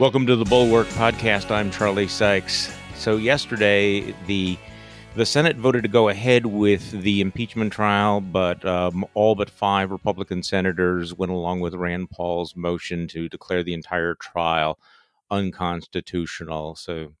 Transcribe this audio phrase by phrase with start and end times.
[0.00, 1.52] Welcome to the Bulwark Podcast.
[1.52, 2.76] I'm Charlie Sykes.
[2.96, 4.58] So yesterday, the
[5.14, 9.92] the Senate voted to go ahead with the impeachment trial, but um, all but five
[9.92, 14.80] Republican senators went along with Rand Paul's motion to declare the entire trial
[15.30, 16.74] unconstitutional.
[16.74, 17.12] So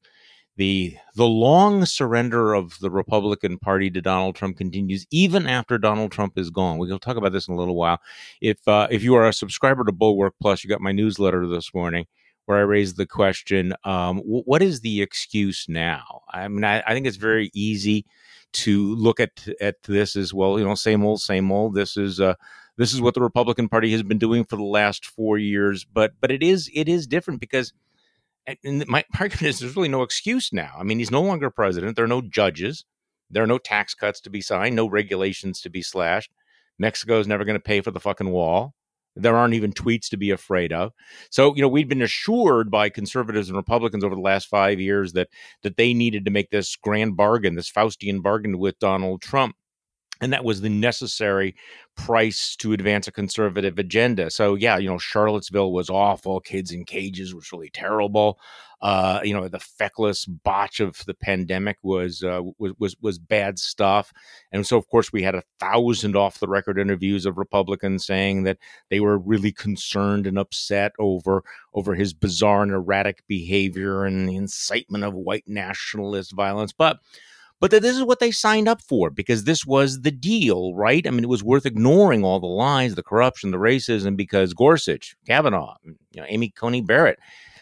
[0.56, 6.10] the the long surrender of the Republican Party to Donald Trump continues even after Donald
[6.10, 6.78] Trump is gone.
[6.78, 8.00] We'll talk about this in a little while.
[8.40, 11.72] If uh, if you are a subscriber to Bulwark Plus, you got my newsletter this
[11.72, 12.06] morning
[12.46, 16.22] where I raised the question, um, what is the excuse now?
[16.30, 18.04] I mean, I, I, think it's very easy
[18.52, 20.58] to look at at this as well.
[20.58, 21.74] You know, same old, same old.
[21.74, 22.34] This is uh,
[22.76, 25.84] this is what the Republican Party has been doing for the last four years.
[25.84, 27.72] But but it is it is different because.
[28.62, 30.74] My argument is there's really no excuse now.
[30.78, 31.96] I mean, he's no longer president.
[31.96, 32.84] There are no judges.
[33.30, 36.30] There are no tax cuts to be signed, no regulations to be slashed.
[36.78, 38.74] Mexico is never going to pay for the fucking wall.
[39.16, 40.92] There aren't even tweets to be afraid of.
[41.30, 45.12] So, you know, we've been assured by conservatives and Republicans over the last five years
[45.12, 45.28] that
[45.62, 49.56] that they needed to make this grand bargain, this Faustian bargain with Donald Trump.
[50.20, 51.56] And that was the necessary
[51.96, 54.30] price to advance a conservative agenda.
[54.30, 56.40] So, yeah, you know, Charlottesville was awful.
[56.40, 58.38] Kids in cages was really terrible.
[58.84, 63.58] Uh, you know, the feckless botch of the pandemic was, uh, was was was bad
[63.58, 64.12] stuff,
[64.52, 68.42] and so of course we had a thousand off the record interviews of Republicans saying
[68.42, 68.58] that
[68.90, 74.36] they were really concerned and upset over over his bizarre and erratic behavior and the
[74.36, 76.98] incitement of white nationalist violence, but
[77.60, 81.06] but that this is what they signed up for because this was the deal, right?
[81.06, 85.16] I mean, it was worth ignoring all the lies, the corruption, the racism because Gorsuch,
[85.26, 87.18] Kavanaugh, you know, Amy Coney Barrett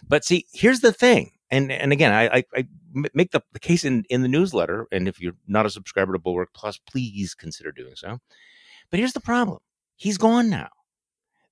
[0.06, 1.32] but see, here's the thing.
[1.50, 2.66] And, and again, I, I, I
[3.14, 4.86] make the, the case in, in the newsletter.
[4.90, 8.18] And if you're not a subscriber to Bulwark Plus, please consider doing so.
[8.90, 9.58] But here's the problem
[9.96, 10.68] he's gone now.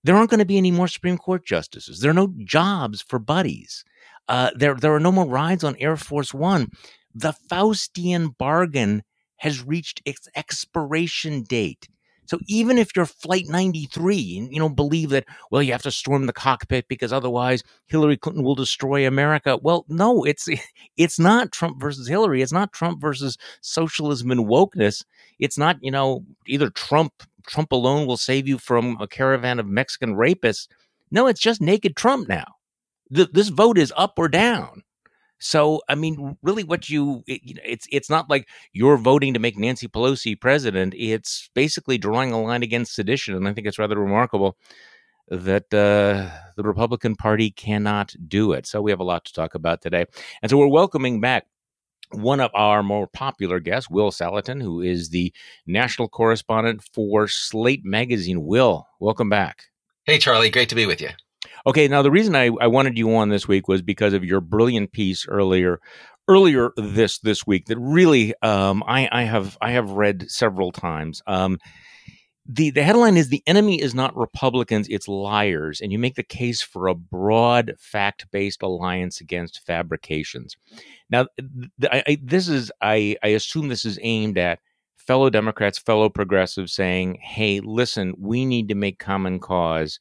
[0.03, 2.01] There aren't going to be any more Supreme Court justices.
[2.01, 3.85] There are no jobs for buddies.
[4.29, 6.69] Uh, there, there are no more rides on Air Force One.
[7.15, 9.03] The Faustian bargain
[9.37, 11.89] has reached its expiration date.
[12.31, 15.91] So even if you're Flight 93 and you know believe that, well, you have to
[15.91, 19.59] storm the cockpit because otherwise Hillary Clinton will destroy America.
[19.61, 20.49] Well, no, it's
[20.97, 22.41] it's not Trump versus Hillary.
[22.41, 25.05] It's not Trump versus socialism and wokeness.
[25.41, 27.13] It's not you know either Trump
[27.49, 30.69] Trump alone will save you from a caravan of Mexican rapists.
[31.11, 32.47] No, it's just naked Trump now.
[33.11, 34.85] This vote is up or down.
[35.41, 39.59] So, I mean, really, what you, it, it's it's not like you're voting to make
[39.59, 40.95] Nancy Pelosi president.
[40.97, 44.59] It's basically drawing a line against sedition, and I think it's rather remarkable
[45.29, 48.67] that uh, the Republican Party cannot do it.
[48.67, 50.05] So, we have a lot to talk about today,
[50.43, 51.47] and so we're welcoming back
[52.13, 55.33] one of our more popular guests, Will Saletan, who is the
[55.67, 58.45] national correspondent for Slate Magazine.
[58.45, 59.67] Will, welcome back.
[60.05, 61.11] Hey, Charlie, great to be with you.
[61.67, 64.41] Okay, now the reason I, I wanted you on this week was because of your
[64.41, 65.81] brilliant piece earlier
[66.29, 71.23] earlier this this week that really um, I, I have I have read several times.
[71.27, 71.59] Um,
[72.47, 76.23] the the headline is the enemy is not Republicans, it's liars, and you make the
[76.23, 80.57] case for a broad fact based alliance against fabrications.
[81.11, 81.27] Now,
[81.83, 84.61] I, I, this is I, I assume this is aimed at
[84.97, 90.01] fellow Democrats, fellow progressives, saying, "Hey, listen, we need to make common cause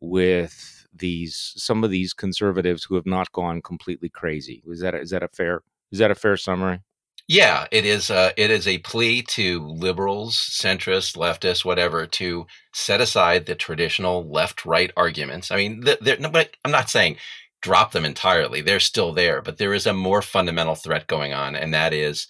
[0.00, 4.62] with." These some of these conservatives who have not gone completely crazy.
[4.66, 5.62] Is that is that a fair
[5.92, 6.80] is that a fair summary?
[7.28, 8.10] Yeah, it is.
[8.10, 14.28] Uh, it is a plea to liberals, centrists, leftists, whatever, to set aside the traditional
[14.28, 15.52] left-right arguments.
[15.52, 15.84] I mean,
[16.18, 17.18] no, but I'm not saying
[17.60, 19.42] drop them entirely; they're still there.
[19.42, 22.26] But there is a more fundamental threat going on, and that is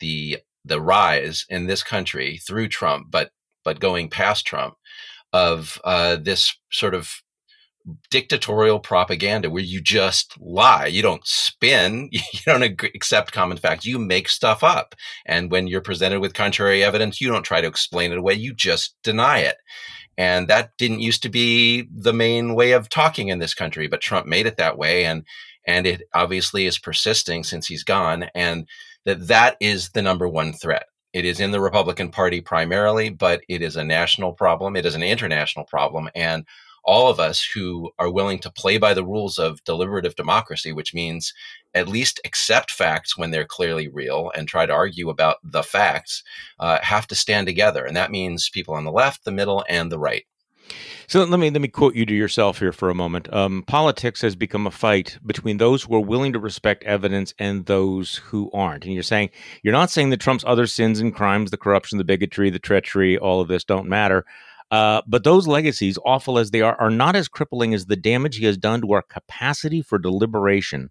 [0.00, 3.30] the the rise in this country through Trump, but
[3.64, 4.74] but going past Trump,
[5.32, 7.22] of uh, this sort of
[8.10, 10.86] dictatorial propaganda where you just lie.
[10.86, 12.10] You don't spin.
[12.32, 13.86] You don't accept common facts.
[13.86, 14.94] You make stuff up.
[15.26, 18.34] And when you're presented with contrary evidence, you don't try to explain it away.
[18.34, 19.56] You just deny it.
[20.18, 24.00] And that didn't used to be the main way of talking in this country, but
[24.00, 25.04] Trump made it that way.
[25.04, 25.24] And,
[25.66, 28.26] and it obviously is persisting since he's gone.
[28.34, 28.66] And
[29.04, 30.86] that that is the number one threat.
[31.12, 34.76] It is in the Republican Party primarily, but it is a national problem.
[34.76, 36.08] It is an international problem.
[36.14, 36.46] And
[36.84, 40.94] all of us who are willing to play by the rules of deliberative democracy, which
[40.94, 41.32] means
[41.74, 46.22] at least accept facts when they're clearly real and try to argue about the facts,
[46.58, 47.84] uh, have to stand together.
[47.84, 50.24] And that means people on the left, the middle, and the right.
[51.06, 53.32] So let me let me quote you to yourself here for a moment.
[53.32, 57.66] Um, politics has become a fight between those who are willing to respect evidence and
[57.66, 58.84] those who aren't.
[58.84, 59.30] And you're saying
[59.62, 63.18] you're not saying that Trump's other sins and crimes, the corruption, the bigotry, the treachery,
[63.18, 64.24] all of this don't matter.
[64.72, 68.38] Uh, but those legacies, awful as they are, are not as crippling as the damage
[68.38, 70.88] he has done to our capacity for deliberation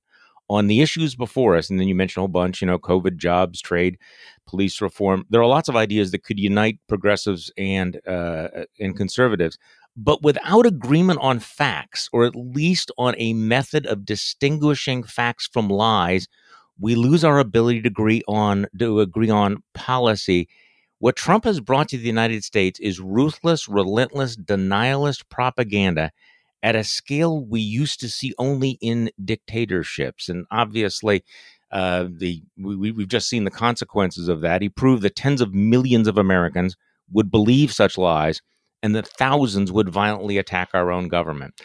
[0.51, 1.68] on the issues before us.
[1.68, 3.98] And then you mentioned a whole bunch, you know, COVID, jobs, trade,
[4.45, 5.25] police reform.
[5.31, 8.50] There are lots of ideas that could unite progressives and uh,
[8.80, 9.57] and conservatives,
[9.98, 15.69] but without agreement on facts, or at least on a method of distinguishing facts from
[15.69, 16.28] lies,
[16.80, 20.48] we lose our ability to agree on to agree on policy
[21.01, 26.12] what Trump has brought to the United States is ruthless, relentless, denialist propaganda
[26.62, 30.30] at a scale we used to see only in dictatorships.
[30.30, 31.24] And obviously,
[31.71, 34.62] uh, the we, we've just seen the consequences of that.
[34.62, 36.75] He proved that tens of millions of Americans
[37.12, 38.44] would believe such lies,
[38.83, 41.59] and that thousands would violently attack our own government.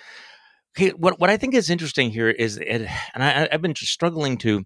[0.75, 4.65] Okay, what what I think is interesting here is, and I, have been struggling to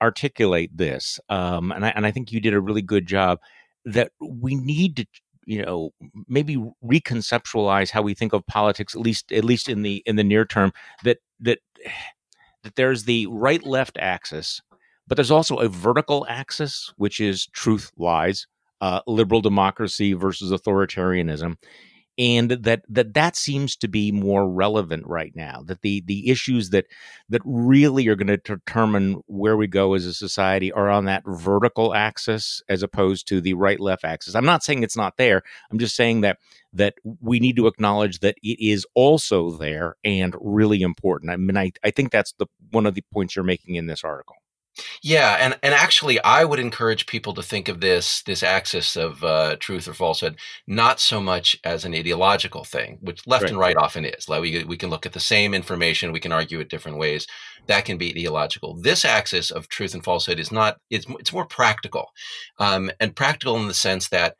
[0.00, 3.40] articulate this, um, and I and I think you did a really good job
[3.86, 5.06] that we need to
[5.46, 5.90] you know
[6.28, 10.24] maybe reconceptualize how we think of politics at least at least in the in the
[10.24, 10.72] near term
[11.04, 11.60] that that
[12.62, 14.60] that there's the right left axis
[15.06, 18.46] but there's also a vertical axis which is truth lies
[18.80, 21.54] uh, liberal democracy versus authoritarianism
[22.18, 26.70] and that that that seems to be more relevant right now that the the issues
[26.70, 26.86] that
[27.28, 31.22] that really are going to determine where we go as a society are on that
[31.26, 34.34] vertical axis as opposed to the right left axis.
[34.34, 35.42] I'm not saying it's not there.
[35.70, 36.38] I'm just saying that
[36.72, 41.30] that we need to acknowledge that it is also there and really important.
[41.30, 44.04] I mean i, I think that's the one of the points you're making in this
[44.04, 44.36] article
[45.02, 49.22] yeah, and and actually, I would encourage people to think of this this axis of
[49.24, 50.36] uh, truth or falsehood
[50.66, 53.50] not so much as an ideological thing, which left right.
[53.50, 54.28] and right often is.
[54.28, 57.26] Like we we can look at the same information, we can argue it different ways.
[57.66, 58.74] That can be ideological.
[58.74, 60.78] This axis of truth and falsehood is not.
[60.90, 62.10] It's it's more practical,
[62.58, 64.36] um, and practical in the sense that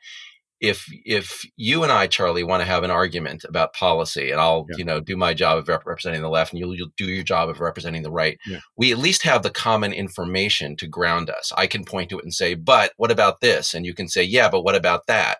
[0.61, 4.67] if if you and I, Charlie, want to have an argument about policy, and I'll
[4.70, 4.76] yeah.
[4.79, 7.25] you know do my job of rep- representing the left, and you'll, you'll do your
[7.25, 8.61] job of representing the right, yeah.
[8.76, 11.53] we at least have the common information to ground us.
[11.56, 14.23] I can point to it and say, "But what about this?" And you can say,
[14.23, 15.38] "Yeah, but what about that?"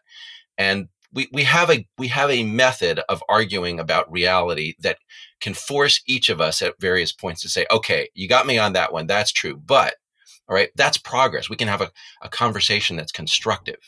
[0.59, 4.99] And we we have a we have a method of arguing about reality that
[5.41, 8.75] can force each of us at various points to say, "Okay, you got me on
[8.75, 9.07] that one.
[9.07, 9.95] That's true, but."
[10.49, 11.51] All right, that's progress.
[11.51, 11.91] We can have a,
[12.23, 13.81] a conversation that's constructive.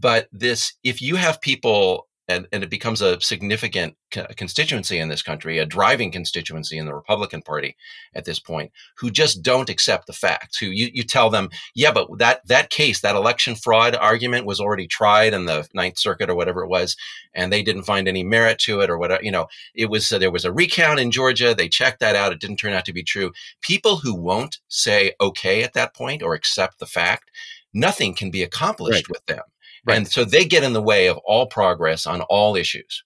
[0.00, 3.96] But this, if you have people and, and, it becomes a significant
[4.36, 7.76] constituency in this country, a driving constituency in the Republican Party
[8.14, 10.58] at this point, who just don't accept the facts.
[10.58, 14.60] Who you, you tell them, yeah, but that that case, that election fraud argument was
[14.60, 16.96] already tried in the Ninth Circuit or whatever it was,
[17.34, 19.24] and they didn't find any merit to it or whatever.
[19.24, 21.54] You know, it was uh, there was a recount in Georgia.
[21.54, 22.32] They checked that out.
[22.32, 23.32] It didn't turn out to be true.
[23.60, 27.30] People who won't say okay at that point or accept the fact,
[27.74, 29.10] nothing can be accomplished right.
[29.10, 29.42] with them.
[29.84, 29.96] Right.
[29.96, 33.02] And so they get in the way of all progress on all issues.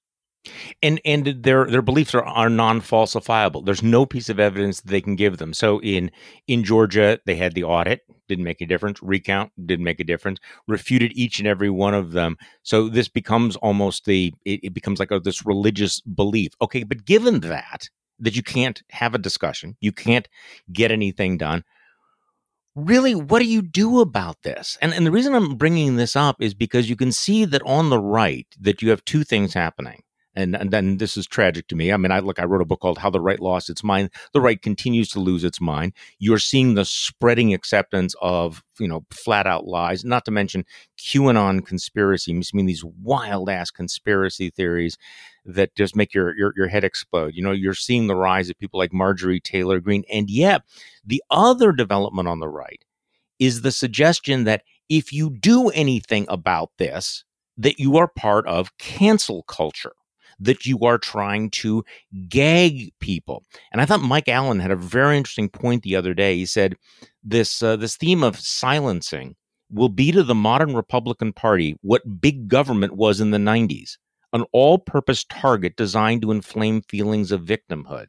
[0.83, 3.65] And and their their beliefs are, are non falsifiable.
[3.65, 5.55] There's no piece of evidence that they can give them.
[5.55, 6.11] So in
[6.47, 9.03] in Georgia, they had the audit, didn't make a difference.
[9.03, 10.41] Recount didn't make a difference.
[10.69, 12.37] Refuted each and every one of them.
[12.63, 16.53] So this becomes almost the it, it becomes like a, this religious belief.
[16.61, 17.89] Okay, but given that
[18.19, 20.29] that you can't have a discussion, you can't
[20.73, 21.65] get anything done
[22.75, 24.77] really, what do you do about this?
[24.81, 27.91] And, and the reason I'm bringing this up is because you can see that on
[27.91, 30.03] the right that you have two things happening.
[30.37, 31.93] And, and then this is tragic to me.
[31.93, 34.11] I mean, I look, I wrote a book called How the Right Lost Its Mind.
[34.33, 35.93] The right continues to lose its mind.
[36.19, 40.65] You're seeing the spreading acceptance of, you know, flat out lies, not to mention
[40.99, 42.33] QAnon conspiracy.
[42.33, 44.99] I mean, these wild ass conspiracy theories
[45.45, 47.35] that just make your, your, your head explode.
[47.35, 50.05] You know, you're seeing the rise of people like Marjorie Taylor Greene.
[50.11, 50.63] And yet,
[51.05, 52.85] the other development on the right
[53.39, 57.25] is the suggestion that if you do anything about this,
[57.57, 59.93] that you are part of cancel culture,
[60.41, 61.85] that you are trying to
[62.29, 63.45] gag people.
[63.73, 66.37] And I thought Mike Allen had a very interesting point the other day.
[66.37, 66.77] He said
[67.23, 69.37] this uh, this theme of silencing
[69.71, 73.97] will be to the modern Republican Party what big government was in the 90s
[74.35, 78.07] an all purpose target designed to inflame feelings of victimhood.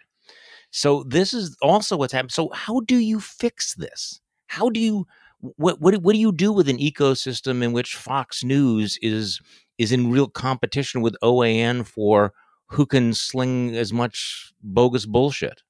[0.72, 2.32] So, this is also what's happening.
[2.32, 4.20] So, how do you fix this?
[4.48, 5.06] How do you
[5.40, 9.40] what, what what do you do with an ecosystem in which Fox News is
[9.78, 12.34] is in real competition with OAN for
[12.68, 15.62] who can sling as much bogus bullshit?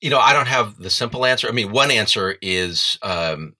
[0.00, 1.48] You know, I don't have the simple answer.
[1.48, 3.56] I mean, one answer is um,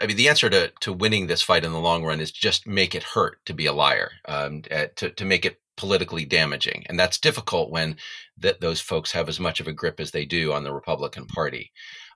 [0.00, 2.66] I mean, the answer to, to winning this fight in the long run is just
[2.66, 6.84] make it hurt to be a liar, um, uh, to, to make it politically damaging.
[6.90, 7.96] And that's difficult when
[8.36, 11.72] those folks have as much of a grip as they do on the Republican Party.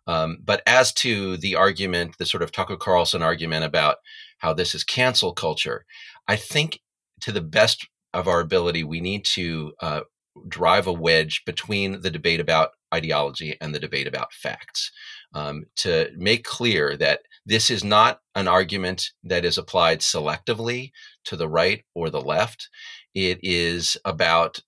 [0.06, 3.96] Um, but as to the argument, the sort of Tucker Carlson argument about
[4.36, 5.86] how this is cancel culture,
[6.28, 6.80] I think
[7.22, 10.00] to the best of our ability, we need to uh,
[10.46, 14.92] drive a wedge between the debate about ideology and the debate about facts
[15.32, 20.92] um, to make clear that this is not an argument that is applied selectively
[21.24, 22.68] to the right or the left.
[23.14, 24.60] It is about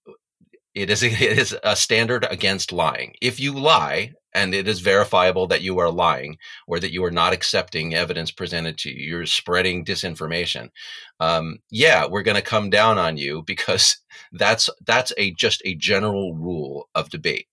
[0.74, 3.14] it is a, it is a standard against lying.
[3.20, 6.36] If you lie and it is verifiable that you are lying
[6.68, 10.70] or that you are not accepting evidence presented to you, you're spreading disinformation.
[11.18, 13.96] Um, yeah, we're going to come down on you because
[14.32, 17.48] that's that's a just a general rule of debate.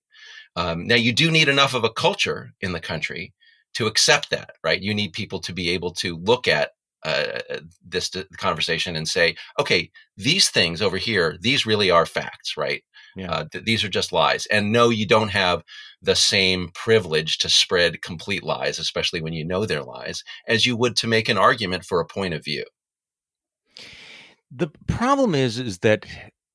[0.56, 3.34] Um, now, you do need enough of a culture in the country
[3.74, 4.82] to accept that, right?
[4.82, 6.72] You need people to be able to look at
[7.06, 7.40] uh,
[7.86, 12.84] this conversation and say, okay, these things over here, these really are facts, right?
[13.16, 13.32] Yeah.
[13.32, 14.46] Uh, th- these are just lies.
[14.48, 15.64] And no, you don't have
[16.02, 20.76] the same privilege to spread complete lies, especially when you know they're lies, as you
[20.78, 22.66] would to make an argument for a point of view.
[24.56, 26.06] The problem is, is that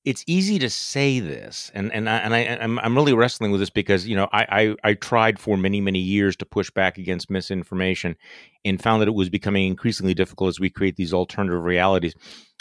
[0.04, 3.60] it's easy to say this, and and I, and I I'm, I'm really wrestling with
[3.60, 6.98] this because you know I, I I tried for many many years to push back
[6.98, 8.16] against misinformation,
[8.64, 12.14] and found that it was becoming increasingly difficult as we create these alternative realities.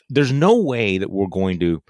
[0.10, 1.82] There's no way that we're going to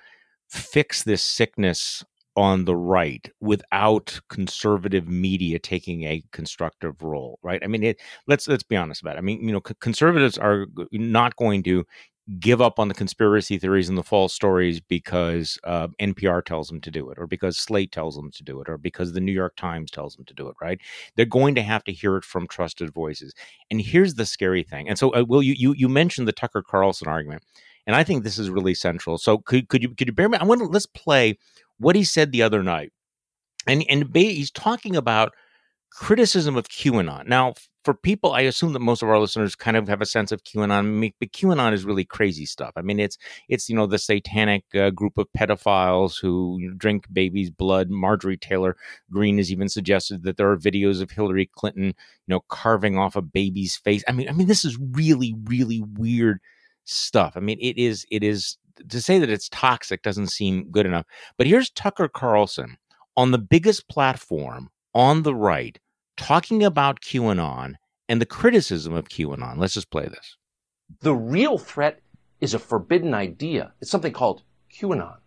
[0.50, 2.04] fix this sickness
[2.36, 8.48] on the right without conservative media taking a constructive role right i mean it, let's
[8.48, 11.84] let's be honest about it i mean you know c- conservatives are not going to
[12.40, 16.82] give up on the conspiracy theories and the false stories because uh, NPR tells them
[16.82, 19.32] to do it, or because Slate tells them to do it, or because the New
[19.32, 20.56] York Times tells them to do it.
[20.62, 20.80] Right?
[21.16, 23.34] They're going to have to hear it from trusted voices.
[23.72, 24.90] And here's the scary thing.
[24.90, 27.44] And so, uh, Will, you you you mentioned the Tucker Carlson argument.
[27.86, 29.18] And I think this is really central.
[29.18, 30.38] So could could you could you bear me?
[30.38, 31.38] I want to let's play
[31.78, 32.92] what he said the other night,
[33.66, 35.34] and and he's talking about
[35.90, 37.28] criticism of QAnon.
[37.28, 37.54] Now,
[37.88, 40.44] for people, I assume that most of our listeners kind of have a sense of
[40.44, 41.14] QAnon.
[41.22, 42.74] But QAnon is really crazy stuff.
[42.76, 43.18] I mean, it's
[43.48, 47.90] it's you know the satanic uh, group of pedophiles who drink babies' blood.
[47.90, 48.76] Marjorie Taylor
[49.10, 51.94] Greene has even suggested that there are videos of Hillary Clinton, you
[52.28, 54.04] know, carving off a baby's face.
[54.06, 56.42] I mean, I mean, this is really, really weird
[56.84, 57.38] stuff.
[57.38, 58.58] I mean, it is it is
[58.90, 61.06] to say that it's toxic doesn't seem good enough.
[61.38, 62.80] But here's Tucker Carlson
[63.16, 65.80] on the biggest platform on the right
[66.18, 67.76] talking about QAnon
[68.10, 69.58] and the criticism of QAnon.
[69.58, 70.38] Let's just play this.
[71.02, 72.02] The real threat
[72.42, 73.74] is a forbidden idea.
[73.82, 74.44] It's something called
[74.74, 75.18] QAnon.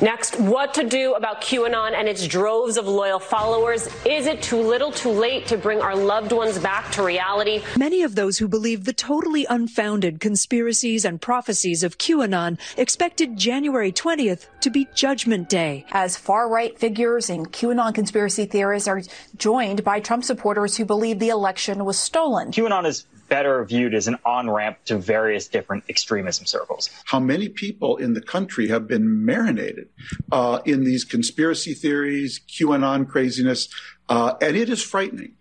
[0.00, 3.88] Next, what to do about QAnon and its droves of loyal followers.
[4.06, 7.64] Is it too little too late to bring our loved ones back to reality?
[7.76, 13.90] Many of those who believe the totally unfounded conspiracies and prophecies of QAnon expected January
[13.90, 15.84] 20th to be Judgment Day.
[15.90, 19.02] As far right figures and QAnon conspiracy theorists are
[19.36, 22.52] joined by Trump supporters who believe the election was stolen.
[22.52, 26.90] QAnon is better viewed as an on ramp to various different extremism circles.
[27.04, 29.88] How many people in the country have been marinated
[30.32, 33.68] uh, in these conspiracy theories, QAnon craziness,
[34.08, 35.34] uh, and it is frightening.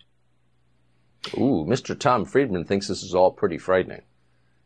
[1.35, 1.97] Ooh, Mr.
[1.97, 4.01] Tom Friedman thinks this is all pretty frightening.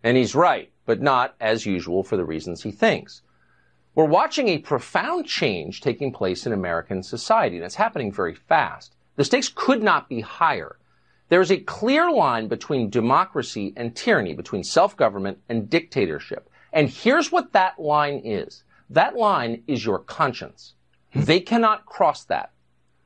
[0.03, 3.21] And he's right, but not, as usual, for the reasons he thinks.
[3.93, 8.95] We're watching a profound change taking place in American society, and it's happening very fast.
[9.15, 10.77] The stakes could not be higher.
[11.31, 16.49] There is a clear line between democracy and tyranny, between self-government and dictatorship.
[16.73, 18.65] And here's what that line is.
[18.89, 20.73] That line is your conscience.
[21.13, 21.21] Hmm.
[21.21, 22.51] They cannot cross that.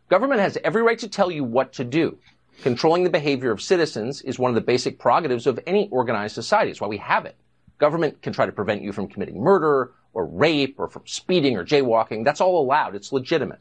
[0.09, 2.17] Government has every right to tell you what to do.
[2.63, 6.71] Controlling the behavior of citizens is one of the basic prerogatives of any organized society.
[6.71, 7.35] It's why we have it.
[7.77, 11.63] Government can try to prevent you from committing murder or rape or from speeding or
[11.63, 12.25] jaywalking.
[12.25, 12.95] That's all allowed.
[12.95, 13.59] It's legitimate.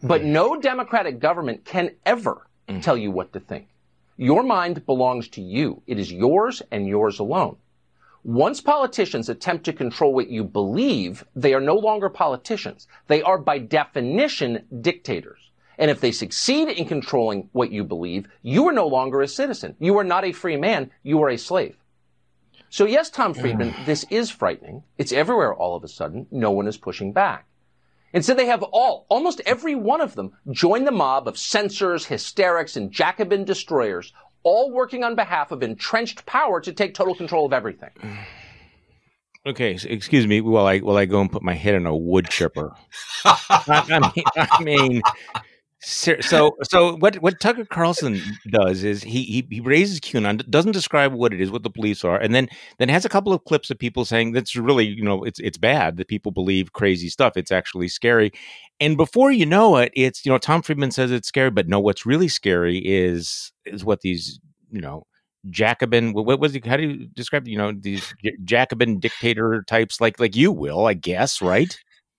[0.00, 0.32] But hmm.
[0.32, 2.82] no democratic government can ever mm.
[2.82, 3.68] tell you what to think.
[4.16, 5.82] Your mind belongs to you.
[5.86, 7.56] It is yours and yours alone.
[8.22, 12.86] Once politicians attempt to control what you believe, they are no longer politicians.
[13.06, 15.50] They are by definition dictators.
[15.76, 19.76] And if they succeed in controlling what you believe, you are no longer a citizen.
[19.78, 20.90] You are not a free man.
[21.02, 21.76] You are a slave.
[22.70, 24.84] So yes, Tom Friedman, this is frightening.
[24.96, 26.26] It's everywhere all of a sudden.
[26.30, 27.46] No one is pushing back.
[28.14, 32.76] Instead, they have all, almost every one of them, join the mob of censors, hysterics,
[32.76, 34.12] and Jacobin destroyers,
[34.44, 37.90] all working on behalf of entrenched power to take total control of everything.
[39.46, 41.94] Okay, so excuse me while I while I go and put my head in a
[41.94, 42.72] wood chipper.
[43.24, 45.02] I, mean, I mean,
[45.84, 51.12] so so what what Tucker Carlson does is he, he he raises QAnon, doesn't describe
[51.12, 52.48] what it is, what the beliefs are, and then
[52.78, 55.58] then has a couple of clips of people saying that's really you know it's it's
[55.58, 57.36] bad that people believe crazy stuff.
[57.36, 58.32] It's actually scary,
[58.80, 61.80] and before you know it, it's you know Tom Friedman says it's scary, but no,
[61.80, 65.04] what's really scary is is what these you know
[65.50, 66.12] Jacobin.
[66.12, 66.66] What was it?
[66.66, 67.46] How do you describe?
[67.46, 68.14] You know, these
[68.44, 71.76] Jacobin dictator types, like like you will, I guess, right?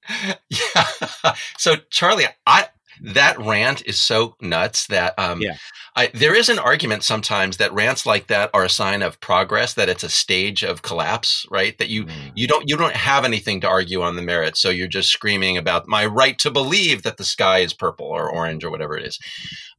[0.50, 1.34] yeah.
[1.58, 2.68] So Charlie, I
[3.02, 5.56] that rant is so nuts that um, yeah.
[5.96, 9.74] I, there is an argument sometimes that rants like that are a sign of progress,
[9.76, 11.78] that it's a stage of collapse, right?
[11.78, 12.32] That you mm.
[12.36, 15.58] you don't you don't have anything to argue on the merits, so you're just screaming
[15.58, 19.06] about my right to believe that the sky is purple or orange or whatever it
[19.06, 19.20] is.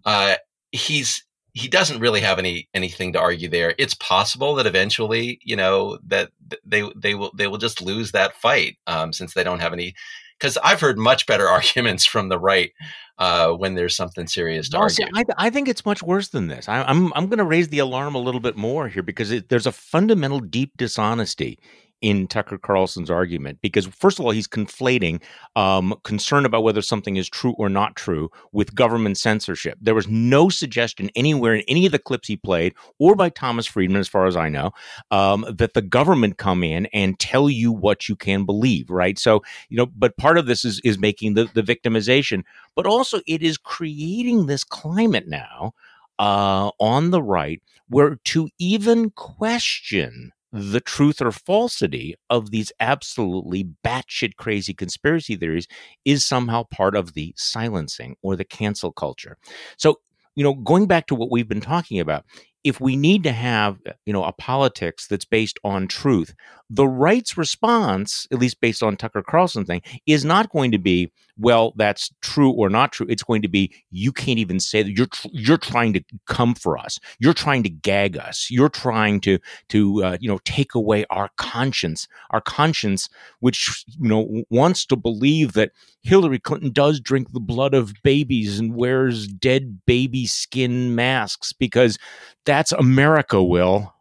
[0.04, 0.36] Uh,
[0.72, 1.22] he's
[1.56, 3.74] he doesn't really have any anything to argue there.
[3.78, 6.30] It's possible that eventually, you know, that
[6.66, 9.94] they they will they will just lose that fight um, since they don't have any.
[10.38, 12.72] Because I've heard much better arguments from the right
[13.18, 15.06] uh, when there's something serious to argue.
[15.14, 16.68] I, I, think it's much worse than this.
[16.68, 19.30] I, am I'm, I'm going to raise the alarm a little bit more here because
[19.30, 21.58] it, there's a fundamental deep dishonesty
[22.00, 25.22] in Tucker Carlson's argument because, first of all, he's conflating
[25.54, 29.78] um, concern about whether something is true or not true with government censorship.
[29.80, 33.66] There was no suggestion anywhere in any of the clips he played or by Thomas
[33.66, 34.72] Friedman, as far as I know,
[35.10, 39.18] um, that the government come in and tell you what you can believe, right?
[39.18, 43.20] So, you know, but part of this is is making the, the victimization, but also
[43.26, 45.72] it is creating this climate now
[46.18, 53.68] uh, on the right where to even question the truth or falsity of these absolutely
[53.84, 55.66] batshit crazy conspiracy theories
[56.04, 59.36] is somehow part of the silencing or the cancel culture.
[59.76, 60.00] So,
[60.34, 62.24] you know, going back to what we've been talking about,
[62.66, 66.34] if we need to have, uh, you know, a politics that's based on truth,
[66.68, 71.12] the right's response, at least based on Tucker Carlson thing, is not going to be,
[71.38, 73.06] well, that's true or not true.
[73.08, 76.54] It's going to be, you can't even say that you're tr- you're trying to come
[76.54, 76.98] for us.
[77.18, 78.48] You're trying to gag us.
[78.50, 79.38] You're trying to
[79.68, 83.08] to uh, you know take away our conscience, our conscience,
[83.40, 88.58] which you know wants to believe that Hillary Clinton does drink the blood of babies
[88.58, 91.98] and wears dead baby skin masks because
[92.44, 93.42] that's America.
[93.42, 93.92] Will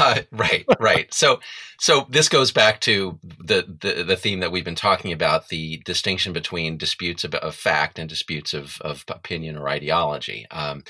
[0.00, 1.12] uh, right, right.
[1.12, 1.40] So,
[1.78, 5.78] so this goes back to the, the, the theme that we've been talking about: the
[5.84, 10.46] distinction between disputes of, of fact and disputes of of opinion or ideology.
[10.50, 10.84] Um,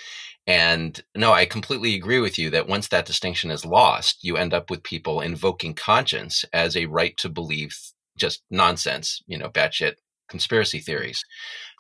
[0.47, 4.53] and no, I completely agree with you that once that distinction is lost, you end
[4.53, 7.79] up with people invoking conscience as a right to believe
[8.17, 9.95] just nonsense, you know, batshit
[10.29, 11.25] conspiracy theories.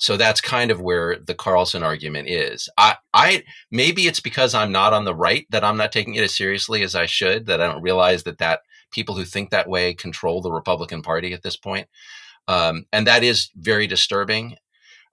[0.00, 2.68] So that's kind of where the Carlson argument is.
[2.76, 6.24] I, I maybe it's because I'm not on the right that I'm not taking it
[6.24, 7.46] as seriously as I should.
[7.46, 11.32] That I don't realize that that people who think that way control the Republican Party
[11.32, 11.88] at this point,
[12.48, 14.56] um, and that is very disturbing.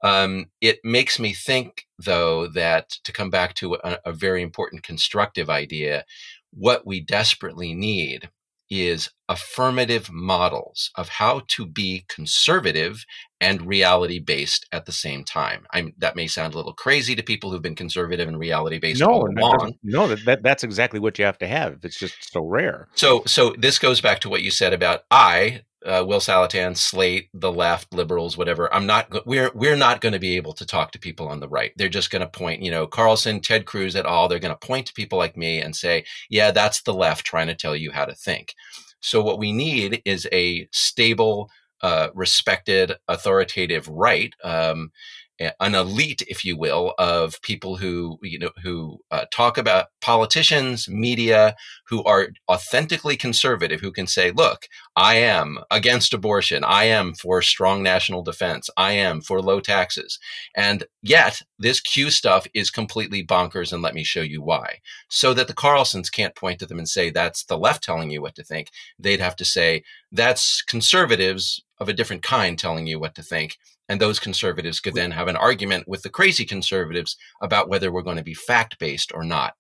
[0.04, 4.82] Um, it makes me think, though, that to come back to a, a very important
[4.82, 6.06] constructive idea,
[6.52, 8.30] what we desperately need
[8.70, 13.06] is affirmative models of how to be conservative
[13.40, 15.66] and reality based at the same time.
[15.72, 19.00] I'm, that may sound a little crazy to people who've been conservative and reality based
[19.00, 19.76] no, all along.
[19.84, 21.80] No, that, that, that's exactly what you have to have.
[21.84, 22.90] It's just so rare.
[22.94, 27.30] So, so this goes back to what you said about I uh, Will Saletan, Slate,
[27.34, 28.72] the left, liberals, whatever.
[28.74, 29.26] I'm not.
[29.26, 31.72] We're we're not going to be able to talk to people on the right.
[31.76, 34.28] They're just going to point, you know, Carlson, Ted Cruz, et al.
[34.28, 37.48] They're going to point to people like me and say, "Yeah, that's the left trying
[37.48, 38.54] to tell you how to think."
[39.02, 41.50] So what we need is a stable,
[41.82, 44.34] uh, respected, authoritative right.
[44.44, 44.92] Um,
[45.40, 50.88] an elite, if you will, of people who you know who uh, talk about politicians,
[50.88, 51.56] media,
[51.88, 56.64] who are authentically conservative, who can say, "Look, I am against abortion.
[56.64, 58.70] I am for strong national defense.
[58.78, 60.20] I am for low taxes."
[60.56, 64.80] And yet, this Q stuff is completely bonkers, and let me show you why.
[65.10, 68.22] So that the Carlsons can't point to them and say that's the left telling you
[68.22, 68.70] what to think.
[69.00, 73.58] They'd have to say that's conservatives of a different kind telling you what to think
[73.92, 78.02] and those conservatives could then have an argument with the crazy conservatives about whether we're
[78.02, 79.54] going to be fact based or not.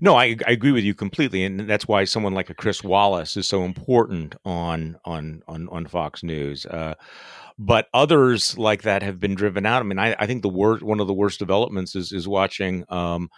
[0.00, 3.36] No, I, I agree with you completely, and that's why someone like a Chris Wallace
[3.36, 6.66] is so important on on on, on Fox News.
[6.66, 6.94] Uh,
[7.56, 9.82] but others like that have been driven out.
[9.82, 12.84] I mean, I, I think the worst one of the worst developments is is watching
[12.88, 13.28] um,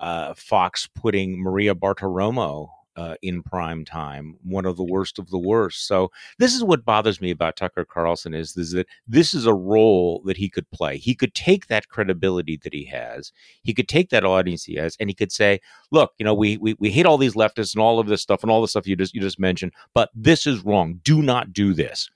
[0.00, 5.38] uh, Fox putting Maria Bartiromo uh, in prime time, one of the worst of the
[5.38, 5.86] worst.
[5.86, 9.54] So this is what bothers me about Tucker Carlson is, is that this is a
[9.54, 10.98] role that he could play.
[10.98, 13.30] He could take that credibility that he has,
[13.62, 15.60] he could take that audience he has, and he could say,
[15.92, 18.42] "Look, you know, we we, we hate all these leftists and all of this stuff
[18.42, 20.98] and all the stuff you just you just mentioned, but this is wrong.
[21.04, 22.10] Do not do this."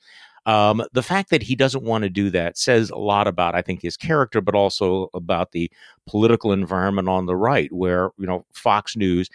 [0.46, 3.62] Um, the fact that he doesn't want to do that says a lot about, I
[3.62, 5.70] think, his character, but also about the
[6.08, 9.30] political environment on the right, where you know Fox News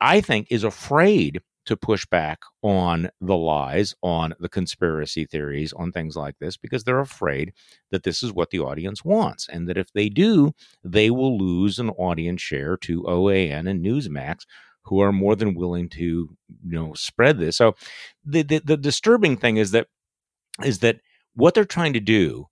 [0.00, 5.90] I think, is afraid to push back on the lies, on the conspiracy theories, on
[5.90, 7.52] things like this, because they're afraid
[7.90, 9.48] that this is what the audience wants.
[9.48, 10.52] And that if they do,
[10.84, 14.46] they will lose an audience share to OAN and Newsmax,
[14.84, 17.56] who are more than willing to, you know, spread this.
[17.56, 17.74] So
[18.24, 19.88] the, the, the disturbing thing is that
[20.64, 21.00] is that
[21.34, 22.46] what they're trying to do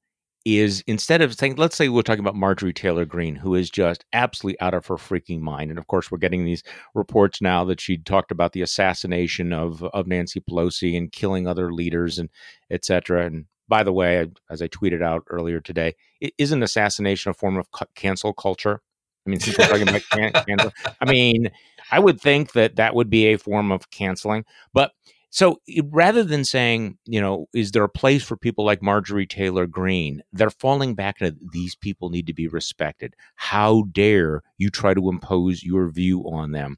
[0.45, 4.05] is instead of saying, let's say we're talking about Marjorie Taylor Greene, who is just
[4.13, 5.71] absolutely out of her freaking mind.
[5.71, 6.63] And of course, we're getting these
[6.95, 11.73] reports now that she talked about the assassination of, of Nancy Pelosi and killing other
[11.73, 12.29] leaders and
[12.71, 13.25] et cetera.
[13.25, 17.35] And by the way, as I tweeted out earlier today, it is an assassination a
[17.35, 18.83] form of cancel culture?
[19.27, 21.51] I mean, since we're talking about can- cancel, I mean,
[21.91, 24.45] I would think that that would be a form of canceling.
[24.75, 24.93] But
[25.35, 29.67] so rather than saying, you know, is there a place for people like Marjorie Taylor
[29.67, 30.23] Greene?
[30.33, 33.17] They're falling back into these people need to be respected.
[33.35, 36.77] How dare you try to impose your view on them?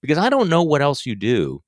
[0.00, 1.62] Because I don't know what else you do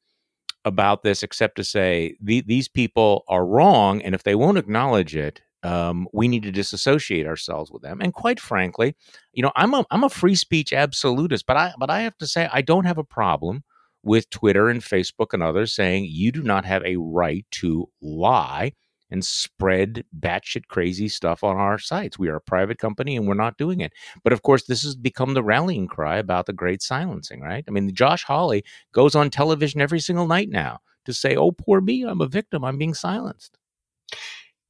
[0.64, 4.02] about this except to say the, these people are wrong.
[4.02, 8.00] And if they won't acknowledge it, um, we need to disassociate ourselves with them.
[8.00, 8.96] And quite frankly,
[9.34, 12.26] you know, I'm a I'm a free speech absolutist, but I but I have to
[12.26, 13.62] say I don't have a problem
[14.04, 18.72] with Twitter and Facebook and others saying you do not have a right to lie
[19.10, 22.18] and spread batshit crazy stuff on our sites.
[22.18, 23.92] We are a private company and we're not doing it.
[24.22, 27.64] But of course, this has become the rallying cry about the great silencing, right?
[27.66, 31.80] I mean, Josh Hawley goes on television every single night now to say, oh, poor
[31.80, 33.58] me, I'm a victim, I'm being silenced.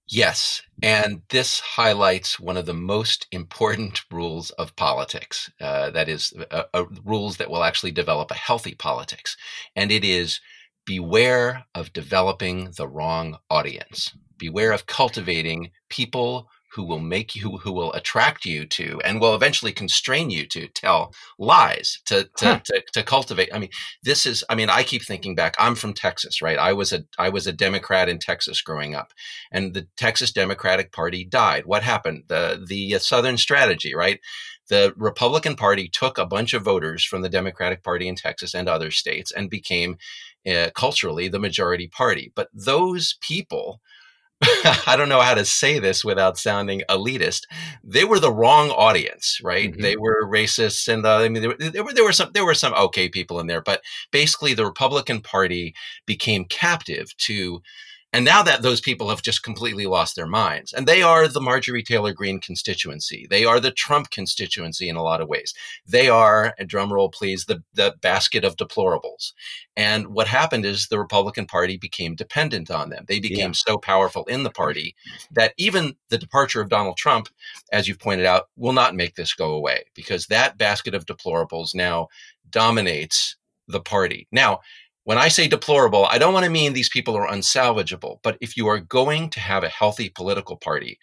[0.08, 0.62] Yes.
[0.82, 5.50] And this highlights one of the most important rules of politics.
[5.60, 9.36] Uh, that is, uh, uh, rules that will actually develop a healthy politics.
[9.76, 10.40] And it is
[10.84, 14.12] beware of developing the wrong audience.
[14.36, 19.34] Beware of cultivating people who will make you who will attract you to and will
[19.34, 22.60] eventually constrain you to tell lies to to, huh.
[22.64, 23.48] to to cultivate.
[23.52, 23.70] I mean
[24.02, 26.58] this is i mean i keep thinking back i'm from texas right?
[26.58, 29.12] I was a i was a democrat in texas growing up
[29.52, 31.66] and the texas democratic party died.
[31.66, 32.24] What happened?
[32.28, 34.20] The the uh, southern strategy right?
[34.68, 38.66] The Republican Party took a bunch of voters from the Democratic Party in Texas and
[38.66, 39.98] other states and became
[40.46, 42.32] uh, culturally the majority party.
[42.34, 43.82] But those people
[44.86, 47.42] I don't know how to say this without sounding elitist.
[47.82, 49.70] They were the wrong audience, right?
[49.70, 49.82] Mm-hmm.
[49.82, 52.44] They were racists, and uh, I mean, there were, there were, there were some there
[52.44, 55.74] were some okay people in there, but basically, the Republican Party
[56.06, 57.62] became captive to
[58.14, 61.40] and now that those people have just completely lost their minds, and they are the
[61.40, 65.52] Marjorie Taylor Greene constituency, they are the Trump constituency in a lot of ways.
[65.84, 69.32] They are, drum roll please, the, the basket of deplorables.
[69.76, 73.04] And what happened is the Republican Party became dependent on them.
[73.08, 73.64] They became yeah.
[73.66, 74.94] so powerful in the party
[75.32, 77.28] that even the departure of Donald Trump,
[77.72, 81.74] as you've pointed out, will not make this go away because that basket of deplorables
[81.74, 82.06] now
[82.48, 83.34] dominates
[83.66, 84.28] the party.
[84.30, 84.60] Now,
[85.04, 88.56] when I say deplorable, I don't want to mean these people are unsalvageable, but if
[88.56, 90.98] you are going to have a healthy political party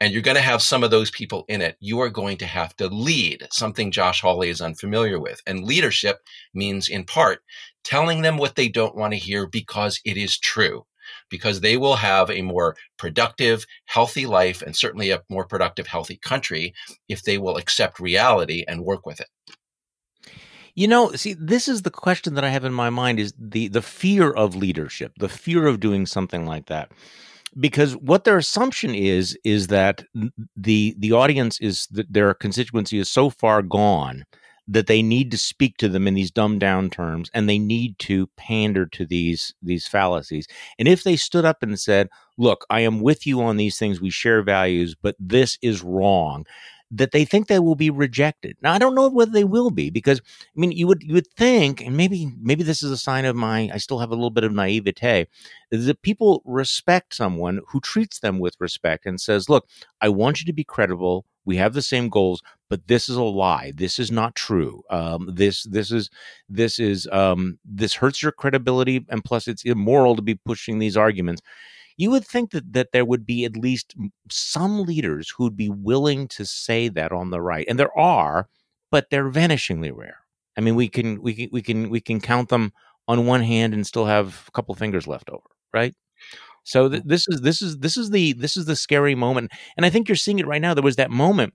[0.00, 2.46] and you're going to have some of those people in it, you are going to
[2.46, 5.40] have to lead something Josh Hawley is unfamiliar with.
[5.46, 6.18] And leadership
[6.52, 7.40] means, in part,
[7.84, 10.84] telling them what they don't want to hear because it is true,
[11.30, 16.16] because they will have a more productive, healthy life and certainly a more productive, healthy
[16.16, 16.74] country
[17.08, 19.28] if they will accept reality and work with it.
[20.78, 23.66] You know, see, this is the question that I have in my mind is the
[23.66, 26.92] the fear of leadership, the fear of doing something like that.
[27.58, 30.04] Because what their assumption is is that
[30.54, 34.24] the the audience is that their constituency is so far gone
[34.68, 37.98] that they need to speak to them in these dumbed down terms and they need
[37.98, 40.46] to pander to these these fallacies.
[40.78, 44.00] And if they stood up and said, "Look, I am with you on these things.
[44.00, 46.44] We share values, but this is wrong."
[46.90, 48.56] That they think they will be rejected.
[48.62, 51.28] Now I don't know whether they will be because I mean you would you would
[51.36, 54.30] think, and maybe maybe this is a sign of my I still have a little
[54.30, 55.26] bit of naivete,
[55.70, 59.68] that people respect someone who treats them with respect and says, "Look,
[60.00, 61.24] I want you to be credible.
[61.44, 63.72] We have the same goals, but this is a lie.
[63.74, 64.82] This is not true.
[64.90, 66.10] Um, this this is
[66.48, 70.96] this is um, this hurts your credibility, and plus it's immoral to be pushing these
[70.96, 71.42] arguments."
[71.98, 73.94] You would think that, that there would be at least
[74.30, 77.66] some leaders who'd be willing to say that on the right.
[77.68, 78.48] And there are,
[78.90, 80.18] but they're vanishingly rare.
[80.56, 82.72] I mean, we can we can we can we can count them
[83.08, 85.94] on one hand and still have a couple fingers left over, right?
[86.64, 89.86] So th- this is this is this is the this is the scary moment, and
[89.86, 90.74] I think you're seeing it right now.
[90.74, 91.54] There was that moment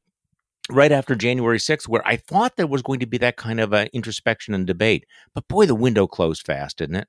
[0.69, 3.73] right after January 6th where I thought there was going to be that kind of
[3.73, 7.07] a introspection and debate, but boy, the window closed fast, didn't it?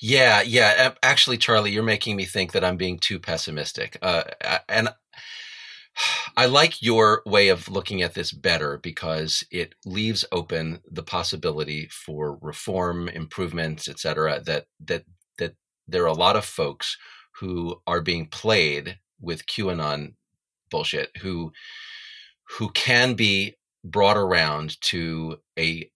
[0.00, 0.92] Yeah, yeah.
[1.02, 3.98] Actually, Charlie, you're making me think that I'm being too pessimistic.
[4.02, 4.24] Uh,
[4.68, 4.88] and
[6.36, 11.88] I like your way of looking at this better because it leaves open the possibility
[11.90, 15.04] for reform, improvements, et cetera, that that
[15.38, 15.54] that
[15.88, 16.96] there are a lot of folks
[17.40, 20.14] who are being played with QAnon
[20.70, 21.52] bullshit who
[22.58, 25.90] who can be brought around to a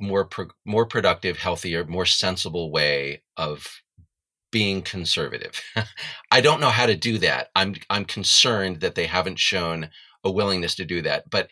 [0.00, 3.66] more pro- more productive, healthier, more sensible way of
[4.50, 5.60] being conservative.
[6.30, 7.48] I don't know how to do that.
[7.54, 9.90] I'm I'm concerned that they haven't shown
[10.24, 11.30] a willingness to do that.
[11.30, 11.48] But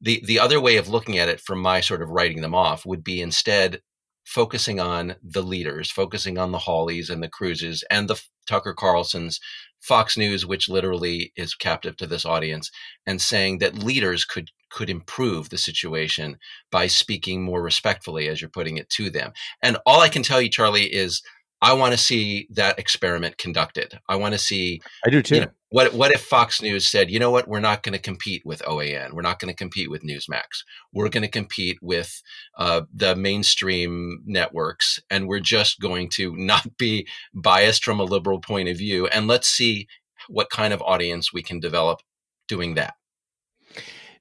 [0.00, 2.84] the the other way of looking at it from my sort of writing them off
[2.84, 3.80] would be instead
[4.24, 9.38] focusing on the leaders, focusing on the Hawleys and the Cruzes and the Tucker Carlsons,
[9.80, 12.70] Fox News, which literally is captive to this audience,
[13.06, 16.36] and saying that leaders could could improve the situation
[16.72, 19.32] by speaking more respectfully, as you're putting it to them.
[19.62, 21.22] And all I can tell you, Charlie, is
[21.62, 23.98] I want to see that experiment conducted.
[24.08, 24.82] I want to see.
[25.06, 25.36] I do too.
[25.36, 27.98] You know, what what if Fox News said, you know what, we're not going to
[27.98, 32.20] compete with OAN, we're not going to compete with Newsmax, we're going to compete with
[32.58, 38.40] uh, the mainstream networks, and we're just going to not be biased from a liberal
[38.40, 39.86] point of view, and let's see
[40.28, 42.00] what kind of audience we can develop
[42.46, 42.94] doing that.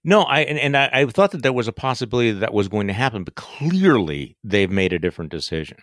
[0.04, 2.68] No, I and, and I, I, thought that there was a possibility that, that was
[2.68, 5.78] going to happen, but clearly they've made a different decision.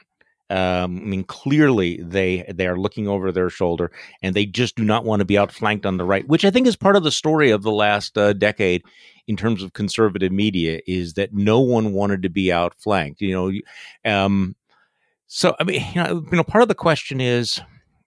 [0.51, 4.85] Um, I mean, clearly they they are looking over their shoulder, and they just do
[4.85, 7.13] not want to be outflanked on the right, which I think is part of the
[7.13, 8.83] story of the last uh, decade
[9.27, 10.81] in terms of conservative media.
[10.87, 13.21] Is that no one wanted to be outflanked?
[13.21, 13.33] You
[14.05, 14.57] know, um,
[15.29, 17.61] so I mean, you know, you know, part of the question is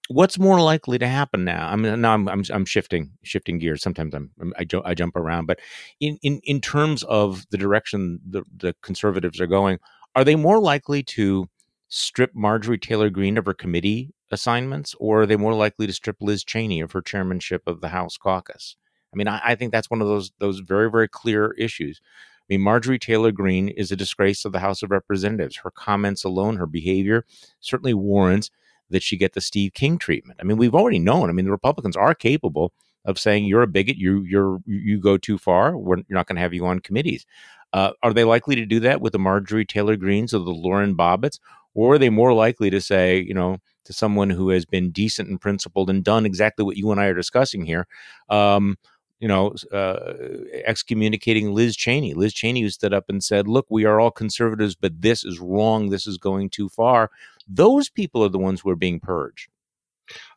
[0.09, 1.67] what's more likely to happen now?
[1.69, 3.81] I mean, uh, now I'm, I'm, I'm shifting shifting gears.
[3.81, 5.59] Sometimes I'm, I, I jump around, but
[5.99, 9.79] in, in in terms of the direction the, the conservatives are going,
[10.15, 11.49] are they more likely to
[11.87, 16.17] strip Marjorie Taylor Greene of her committee assignments, or are they more likely to strip
[16.19, 18.75] Liz Cheney of her chairmanship of the House caucus?
[19.13, 22.01] I mean, I, I think that's one of those those very very clear issues.
[22.03, 25.57] I mean, Marjorie Taylor Greene is a disgrace of the House of Representatives.
[25.63, 27.25] Her comments alone, her behavior,
[27.61, 28.51] certainly warrants
[28.93, 30.39] that she get the Steve King treatment.
[30.39, 31.29] I mean, we've already known.
[31.29, 32.71] I mean, the Republicans are capable
[33.06, 35.77] of saying you're a bigot, you you're you go too far.
[35.77, 37.25] We're you're not going to have you on committees.
[37.73, 40.95] Uh, are they likely to do that with the Marjorie Taylor Greenes or the Lauren
[40.95, 41.39] Boeberts,
[41.73, 45.27] or are they more likely to say, you know, to someone who has been decent
[45.27, 47.88] and principled and done exactly what you and I are discussing here,
[48.29, 48.77] um,
[49.19, 50.13] you know, uh,
[50.65, 52.13] excommunicating Liz Cheney.
[52.13, 55.39] Liz Cheney who stood up and said, "Look, we are all conservatives, but this is
[55.39, 55.89] wrong.
[55.89, 57.10] This is going too far."
[57.47, 59.49] Those people are the ones who are being purged.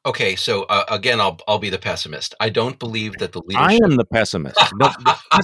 [0.06, 2.32] Okay, so uh, again, I'll I'll be the pessimist.
[2.38, 3.68] I don't believe that the leadership.
[3.68, 4.56] I am the pessimist.
[4.74, 4.88] no,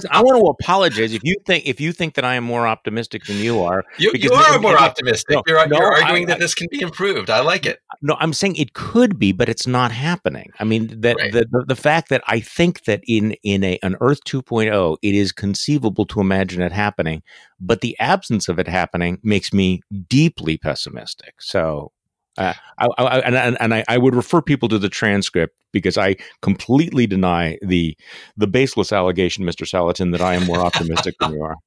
[0.09, 3.25] I want to apologize if you think if you think that I am more optimistic
[3.25, 3.83] than you are.
[3.97, 5.35] You, you are more optimistic.
[5.35, 7.29] No, you're, no, you're arguing I, that this can be improved.
[7.29, 7.79] I like it.
[8.01, 10.51] No, I'm saying it could be, but it's not happening.
[10.59, 11.33] I mean that right.
[11.33, 15.13] the, the the fact that I think that in in a an Earth 2.0, it
[15.13, 17.21] is conceivable to imagine it happening,
[17.59, 21.33] but the absence of it happening makes me deeply pessimistic.
[21.41, 21.91] So
[22.37, 26.15] uh, I, I, and, and I, I, would refer people to the transcript because I
[26.41, 27.95] completely deny the
[28.37, 29.67] the baseless allegation, Mr.
[29.67, 31.55] Saletan, that I am more optimistic than you are.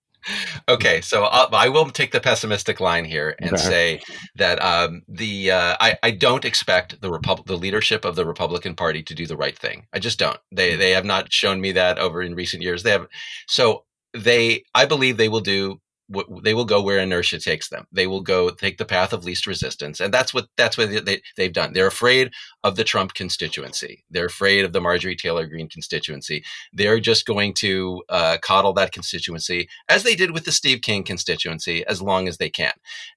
[0.69, 3.63] Okay, so I'll, I will take the pessimistic line here and okay.
[3.63, 4.01] say
[4.35, 8.75] that um, the uh, I, I don't expect the Repub- the leadership of the Republican
[8.75, 9.87] Party to do the right thing.
[9.93, 10.39] I just don't.
[10.51, 12.83] They they have not shown me that over in recent years.
[12.83, 13.07] They have
[13.47, 15.81] so they I believe they will do
[16.43, 17.87] they will go where inertia takes them.
[17.93, 21.23] They will go take the path of least resistance, and that's what that's what they,
[21.37, 21.73] they've done.
[21.73, 22.31] They're afraid
[22.63, 24.05] of the Trump constituency.
[24.11, 26.45] They're afraid of the Marjorie Taylor Greene constituency.
[26.73, 31.03] They're just going to uh, coddle that constituency as they did with the Steve King
[31.03, 32.73] constituency as long as they can.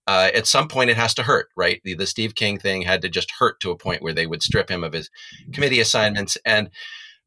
[0.07, 1.81] Uh, at some point, it has to hurt, right?
[1.83, 4.41] The, the Steve King thing had to just hurt to a point where they would
[4.41, 5.09] strip him of his
[5.53, 6.69] committee assignments and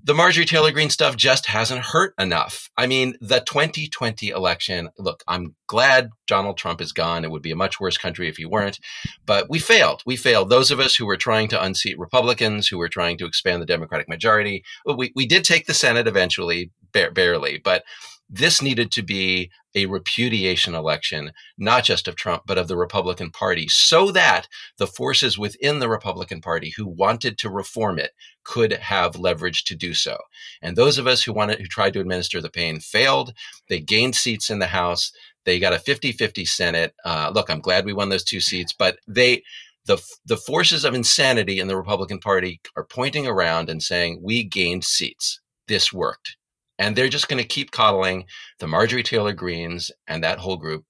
[0.05, 2.69] the Marjorie Taylor Greene stuff just hasn't hurt enough.
[2.77, 7.25] I mean, the 2020 election, look, I'm glad Donald Trump is gone.
[7.25, 8.81] It would be a much worse country if he weren't.
[9.27, 10.03] But we failed.
[10.05, 10.51] We failed.
[10.51, 13.67] Those of us who were trying to unseat Republicans, who were trying to expand the
[13.67, 17.61] Democratic majority, we, we did take the Senate eventually, barely.
[17.63, 17.85] But
[18.33, 23.31] this needed to be a repudiation election, not just of Trump, but of the Republican
[23.31, 28.73] Party, so that the forces within the Republican Party who wanted to reform it could
[28.73, 30.17] have leverage to do so.
[30.63, 33.35] And those of us who wanted, who tried to administer the pain failed.
[33.69, 35.13] They gained seats in the House.
[35.45, 36.95] They got a 50 50 Senate.
[37.05, 39.43] Uh, look, I'm glad we won those two seats, but they,
[39.85, 44.43] the, the forces of insanity in the Republican Party are pointing around and saying, we
[44.43, 45.39] gained seats.
[45.69, 46.37] This worked
[46.79, 48.25] and they're just going to keep coddling
[48.59, 50.85] the Marjorie Taylor Greenes and that whole group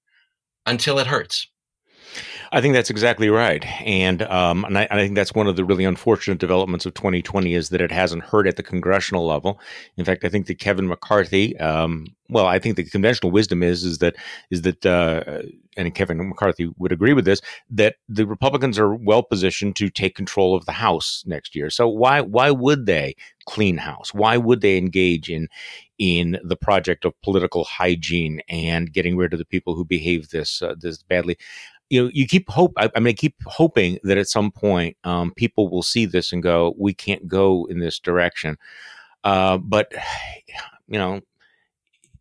[0.66, 1.51] until it hurts.
[2.55, 5.65] I think that's exactly right, and um, and I, I, think that's one of the
[5.65, 9.59] really unfortunate developments of 2020 is that it hasn't hurt at the congressional level.
[9.97, 13.85] In fact, I think that Kevin McCarthy, um, well, I think the conventional wisdom is
[13.85, 14.17] is that
[14.51, 15.43] is that, uh,
[15.79, 20.15] and Kevin McCarthy would agree with this that the Republicans are well positioned to take
[20.15, 21.71] control of the House next year.
[21.71, 24.12] So why why would they clean house?
[24.12, 25.49] Why would they engage in
[25.99, 30.61] in the project of political hygiene and getting rid of the people who behave this
[30.61, 31.38] uh, this badly?
[31.92, 32.72] You know, you keep hope.
[32.78, 36.33] I, I mean, I keep hoping that at some point um, people will see this
[36.33, 38.57] and go, "We can't go in this direction."
[39.24, 39.92] Uh, but
[40.88, 41.20] you know,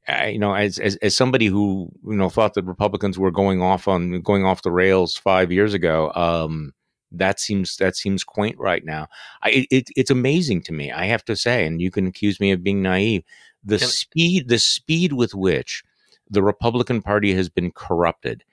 [0.09, 3.61] I, you know, as, as as somebody who you know thought that Republicans were going
[3.61, 6.73] off on going off the rails five years ago, um,
[7.13, 9.07] that seems that seems quaint right now.
[9.41, 12.51] I, it, it's amazing to me, I have to say, and you can accuse me
[12.51, 13.23] of being naive.
[13.63, 15.81] The speed, the speed with which
[16.29, 18.43] the Republican Party has been corrupted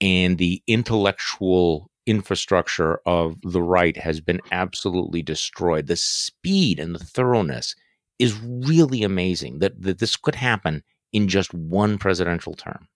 [0.00, 5.86] and the intellectual infrastructure of the right has been absolutely destroyed.
[5.86, 7.74] The speed and the thoroughness
[8.18, 10.82] is really amazing that, that this could happen
[11.12, 12.88] in just one presidential term.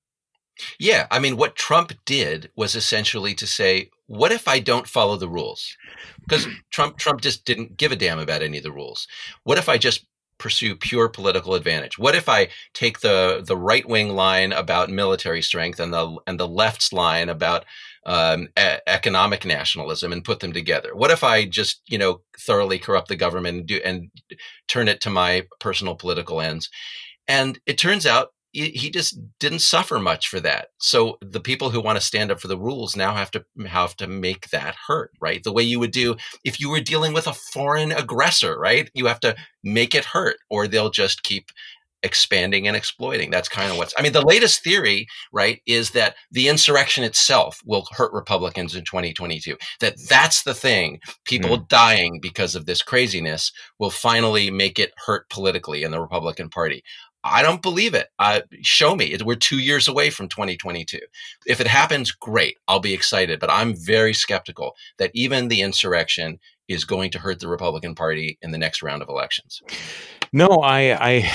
[0.79, 5.17] Yeah, I mean, what Trump did was essentially to say, "What if I don't follow
[5.17, 5.77] the rules?"
[6.21, 9.09] Because Trump Trump just didn't give a damn about any of the rules.
[9.45, 10.05] What if I just
[10.43, 11.99] pursue pure political advantage?
[11.99, 16.39] What if I take the the right wing line about military strength and the and
[16.39, 17.65] the left's line about
[18.05, 20.97] um, e- economic nationalism and put them together?
[20.97, 24.11] What if I just you know thoroughly corrupt the government and do and
[24.67, 26.69] turn it to my personal political ends?
[27.29, 30.69] And it turns out he just didn't suffer much for that.
[30.79, 33.97] So the people who want to stand up for the rules now have to have
[33.97, 35.43] to make that hurt, right?
[35.43, 38.91] The way you would do if you were dealing with a foreign aggressor, right?
[38.95, 39.35] You have to
[39.65, 41.51] make it hurt, or they'll just keep
[42.03, 43.31] expanding and exploiting.
[43.31, 43.95] That's kind of what's.
[43.97, 48.85] I mean, the latest theory, right, is that the insurrection itself will hurt Republicans in
[48.85, 49.57] 2022.
[49.81, 51.01] That that's the thing.
[51.25, 51.69] People mm.
[51.69, 56.83] dying because of this craziness will finally make it hurt politically in the Republican Party.
[57.25, 58.09] I don't believe it.
[58.19, 59.17] Uh, show me.
[59.25, 60.99] We're two years away from 2022.
[61.47, 62.59] If it happens, great.
[62.67, 63.39] I'll be excited.
[63.39, 68.39] But I'm very skeptical that even the insurrection is going to hurt the Republican Party
[68.43, 69.63] in the next round of elections.
[70.33, 71.31] No, I, I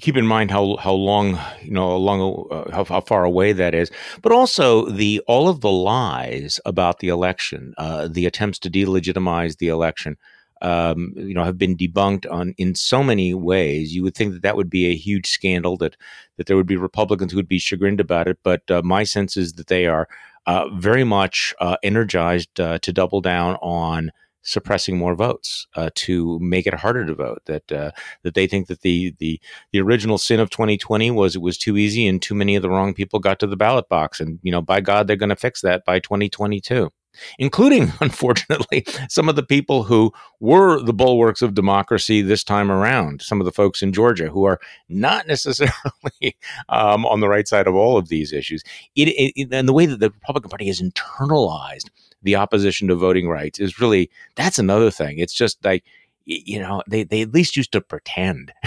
[0.00, 3.74] keep in mind how how long you know long uh, how, how, far away that
[3.74, 3.90] is,
[4.22, 9.58] but also the all of the lies about the election, uh, the attempts to delegitimize
[9.58, 10.16] the election
[10.60, 13.94] um, you know, have been debunked on in so many ways.
[13.94, 15.76] You would think that that would be a huge scandal.
[15.76, 15.96] That
[16.36, 18.38] that there would be Republicans who would be chagrined about it.
[18.42, 20.08] But uh, my sense is that they are
[20.46, 24.10] uh, very much uh, energized uh, to double down on
[24.42, 27.42] suppressing more votes uh, to make it harder to vote.
[27.46, 27.90] That uh,
[28.22, 29.40] that they think that the the
[29.72, 32.70] the original sin of 2020 was it was too easy and too many of the
[32.70, 34.20] wrong people got to the ballot box.
[34.20, 36.90] And you know, by God, they're going to fix that by 2022
[37.38, 43.22] including, unfortunately, some of the people who were the bulwarks of democracy this time around,
[43.22, 46.36] some of the folks in Georgia who are not necessarily
[46.68, 48.62] um, on the right side of all of these issues.
[48.94, 51.88] It, it, and the way that the Republican Party has internalized
[52.22, 55.18] the opposition to voting rights is really that's another thing.
[55.18, 55.84] It's just like,
[56.26, 58.52] you know, they, they at least used to pretend.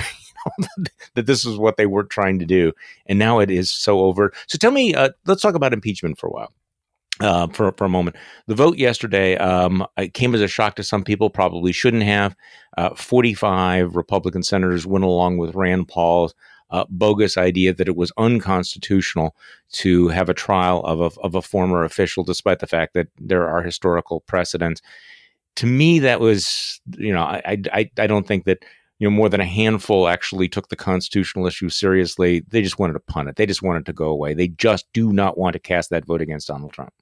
[1.15, 2.73] that this is what they were trying to do,
[3.05, 4.33] and now it is so over.
[4.47, 6.51] So tell me, uh, let's talk about impeachment for a while
[7.19, 8.15] uh, for for a moment.
[8.47, 11.29] The vote yesterday um, it came as a shock to some people.
[11.29, 12.35] Probably shouldn't have.
[12.77, 16.33] Uh, Forty five Republican senators went along with Rand Paul's
[16.71, 19.35] uh, bogus idea that it was unconstitutional
[19.71, 23.47] to have a trial of a of a former official, despite the fact that there
[23.47, 24.81] are historical precedents.
[25.57, 28.65] To me, that was you know I I I don't think that
[28.97, 32.43] you know more than a handful actually took the constitutional issue seriously.
[32.47, 33.35] They just wanted to punt it.
[33.35, 34.33] They just wanted to go away.
[34.33, 36.93] They just do not want to cast that vote against Donald Trump.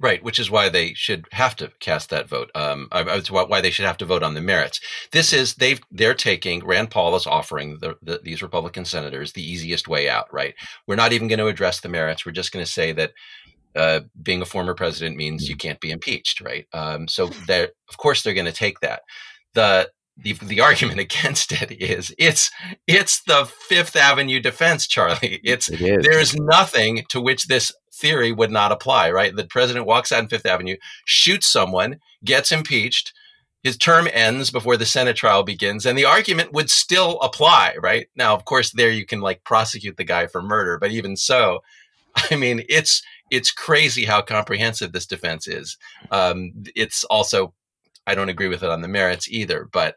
[0.00, 2.50] Right, which is why they should have to cast that vote.
[2.54, 4.80] Um, it's why they should have to vote on the merits.
[5.12, 9.48] This is they've they're taking Rand Paul is offering the, the, these Republican senators the
[9.48, 10.32] easiest way out.
[10.32, 10.54] Right,
[10.86, 12.24] we're not even going to address the merits.
[12.24, 13.12] We're just going to say that
[13.76, 16.40] uh, being a former president means you can't be impeached.
[16.40, 19.02] Right, um, so they're of course they're going to take that.
[19.54, 22.50] The the, the argument against it is it's
[22.86, 25.40] it's the Fifth Avenue defense, Charlie.
[25.44, 29.34] It's it there is nothing to which this theory would not apply, right?
[29.34, 33.12] The president walks out on Fifth Avenue, shoots someone, gets impeached,
[33.62, 38.08] his term ends before the Senate trial begins, and the argument would still apply, right?
[38.16, 41.60] Now, of course, there you can like prosecute the guy for murder, but even so,
[42.30, 45.78] I mean, it's it's crazy how comprehensive this defense is.
[46.10, 47.54] Um, it's also
[48.06, 49.68] I don't agree with it on the merits either.
[49.72, 49.96] But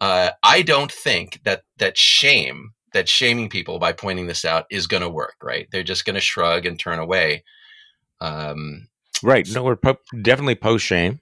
[0.00, 4.86] uh, I don't think that that shame, that shaming people by pointing this out, is
[4.86, 5.36] going to work.
[5.42, 5.68] Right?
[5.70, 7.44] They're just going to shrug and turn away.
[8.20, 8.88] Um,
[9.22, 9.48] Right.
[9.52, 11.20] No, we're po- definitely post shame.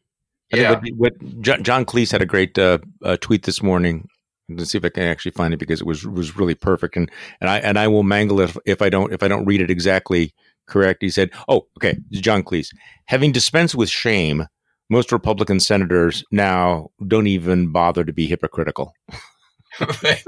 [0.52, 0.80] Yeah.
[0.96, 4.08] What, what John, Cleese had a great uh, uh, tweet this morning.
[4.48, 7.08] Let's see if I can actually find it because it was was really perfect, and
[7.40, 9.60] and I and I will mangle it if, if I don't if I don't read
[9.60, 10.34] it exactly
[10.66, 11.02] correct.
[11.02, 12.70] He said, "Oh, okay, John Cleese,
[13.04, 14.46] having dispensed with shame,
[14.88, 18.92] most Republican senators now don't even bother to be hypocritical."
[20.02, 20.24] right.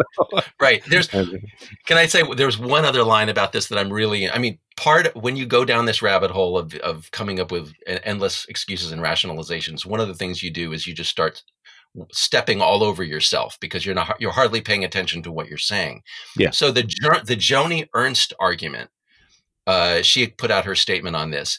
[0.61, 0.82] right.
[0.88, 1.09] There's
[1.86, 5.14] can I say there's one other line about this that I'm really I mean part
[5.16, 9.03] when you go down this rabbit hole of of coming up with endless excuses and
[9.03, 11.43] rationalizations one of the things you do is you just start
[12.12, 16.03] stepping all over yourself because you're not you're hardly paying attention to what you're saying.
[16.36, 16.51] Yeah.
[16.51, 16.82] So the
[17.24, 18.90] the Joni Ernst argument
[19.66, 21.59] uh, she put out her statement on this.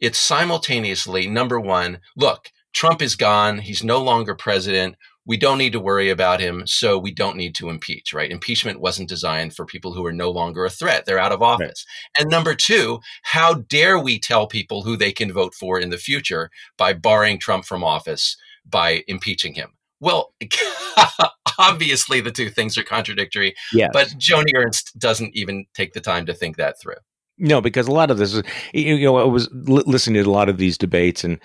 [0.00, 3.58] It's simultaneously number one, look, Trump is gone.
[3.58, 4.96] He's no longer president
[5.26, 8.30] we don't need to worry about him, so we don't need to impeach, right?
[8.30, 11.04] Impeachment wasn't designed for people who are no longer a threat.
[11.06, 11.86] They're out of office.
[12.18, 12.22] Right.
[12.22, 15.98] And number two, how dare we tell people who they can vote for in the
[15.98, 19.72] future by barring Trump from office by impeaching him?
[20.00, 20.34] Well,
[21.58, 23.90] obviously the two things are contradictory, yes.
[23.92, 26.96] but Joni Ernst doesn't even take the time to think that through.
[27.38, 30.48] No, because a lot of this is, you know, I was listening to a lot
[30.48, 31.40] of these debates and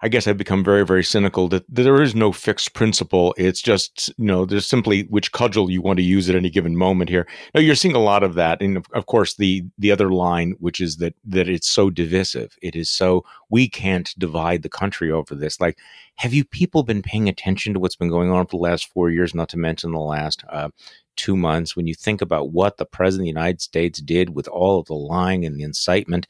[0.00, 3.34] I guess I've become very, very cynical that, there is no fixed principle.
[3.38, 6.76] It's just, you know, there's simply which cudgel you want to use at any given
[6.76, 7.26] moment here.
[7.54, 8.60] Now you're seeing a lot of that.
[8.60, 12.56] And of, of course, the, the other line, which is that, that it's so divisive.
[12.60, 15.60] It is so, we can't divide the country over this.
[15.60, 15.78] Like,
[16.16, 19.10] have you people been paying attention to what's been going on for the last four
[19.10, 20.68] years, not to mention the last uh,
[21.16, 24.48] two months, when you think about what the president of the United States did with
[24.48, 26.26] all of the lying and the incitement,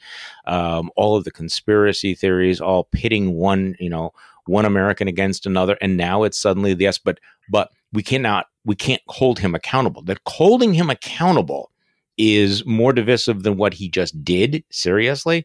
[0.47, 4.13] um, all of the conspiracy theories, all pitting one, you know,
[4.47, 7.19] one American against another, and now it's suddenly yes, but
[7.49, 10.03] but we cannot we can't hold him accountable.
[10.03, 11.71] That holding him accountable
[12.17, 14.65] is more divisive than what he just did.
[14.71, 15.45] Seriously,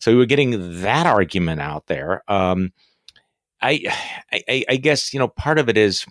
[0.00, 2.22] so we were getting that argument out there.
[2.30, 2.72] Um,
[3.60, 3.92] I,
[4.32, 6.06] I I guess you know part of it is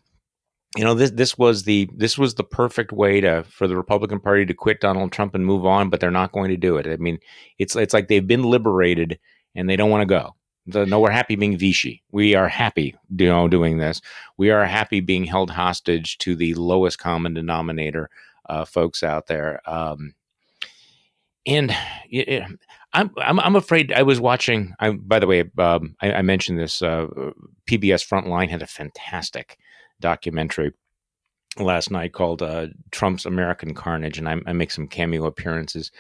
[0.78, 4.19] you know this this was the this was the perfect way to for the Republican
[4.19, 6.88] Party to quit Donald Trump and move on, but they're not going to do it.
[6.88, 7.19] I mean,
[7.57, 9.19] it's it's like they've been liberated
[9.55, 10.36] and they don't want to go.
[10.67, 12.03] The, no, we're happy being Vichy.
[12.11, 14.01] We are happy, you know, doing this.
[14.38, 18.09] We are happy being held hostage to the lowest common denominator,
[18.49, 19.61] uh, folks out there.
[19.67, 20.13] Um,
[21.45, 21.71] and
[22.11, 22.43] it, it,
[22.93, 23.93] I'm, I'm I'm afraid.
[23.93, 24.73] I was watching.
[24.80, 26.82] I, by the way, um, I, I, mentioned this.
[26.82, 27.07] Uh,
[27.65, 29.57] PBS Frontline had a fantastic
[30.00, 30.74] documentary
[31.60, 35.91] last night called uh, Trump's American Carnage, and I, I, make some cameo appearances.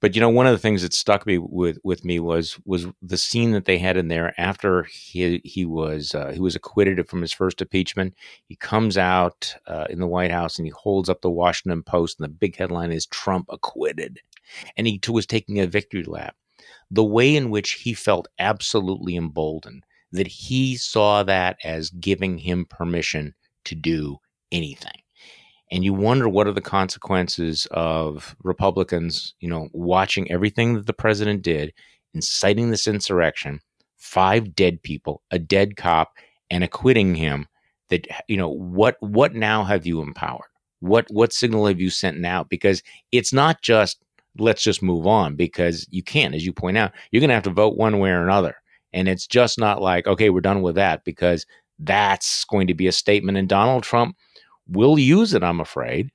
[0.00, 2.86] But you know, one of the things that stuck me with with me was was
[3.02, 7.08] the scene that they had in there after he he was uh, he was acquitted
[7.08, 8.14] from his first impeachment.
[8.46, 12.20] He comes out uh, in the White House and he holds up the Washington Post,
[12.20, 14.20] and the big headline is Trump acquitted,
[14.76, 16.36] and he was taking a victory lap.
[16.90, 22.66] The way in which he felt absolutely emboldened that he saw that as giving him
[22.66, 23.34] permission
[23.64, 24.18] to do
[24.52, 25.02] anything.
[25.70, 30.94] And you wonder what are the consequences of Republicans, you know, watching everything that the
[30.94, 31.74] president did,
[32.14, 33.60] inciting this insurrection,
[33.98, 36.12] five dead people, a dead cop,
[36.50, 37.46] and acquitting him.
[37.90, 40.50] That you know what what now have you empowered?
[40.80, 42.44] What what signal have you sent now?
[42.44, 42.82] Because
[43.12, 44.02] it's not just
[44.38, 47.42] let's just move on because you can't, as you point out, you're going to have
[47.44, 48.56] to vote one way or another.
[48.92, 51.46] And it's just not like, okay, we're done with that because
[51.78, 53.38] that's going to be a statement.
[53.38, 54.16] And Donald Trump
[54.68, 56.10] will use it, I'm afraid,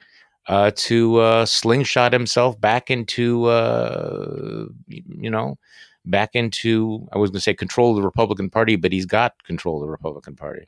[0.47, 5.57] uh, to uh, slingshot himself back into, uh, you know,
[6.05, 9.41] back into, I was going to say control of the Republican Party, but he's got
[9.43, 10.67] control of the Republican Party.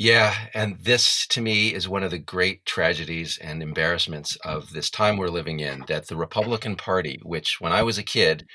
[0.00, 4.90] Yeah, and this to me is one of the great tragedies and embarrassments of this
[4.90, 8.46] time we're living in that the Republican Party, which when I was a kid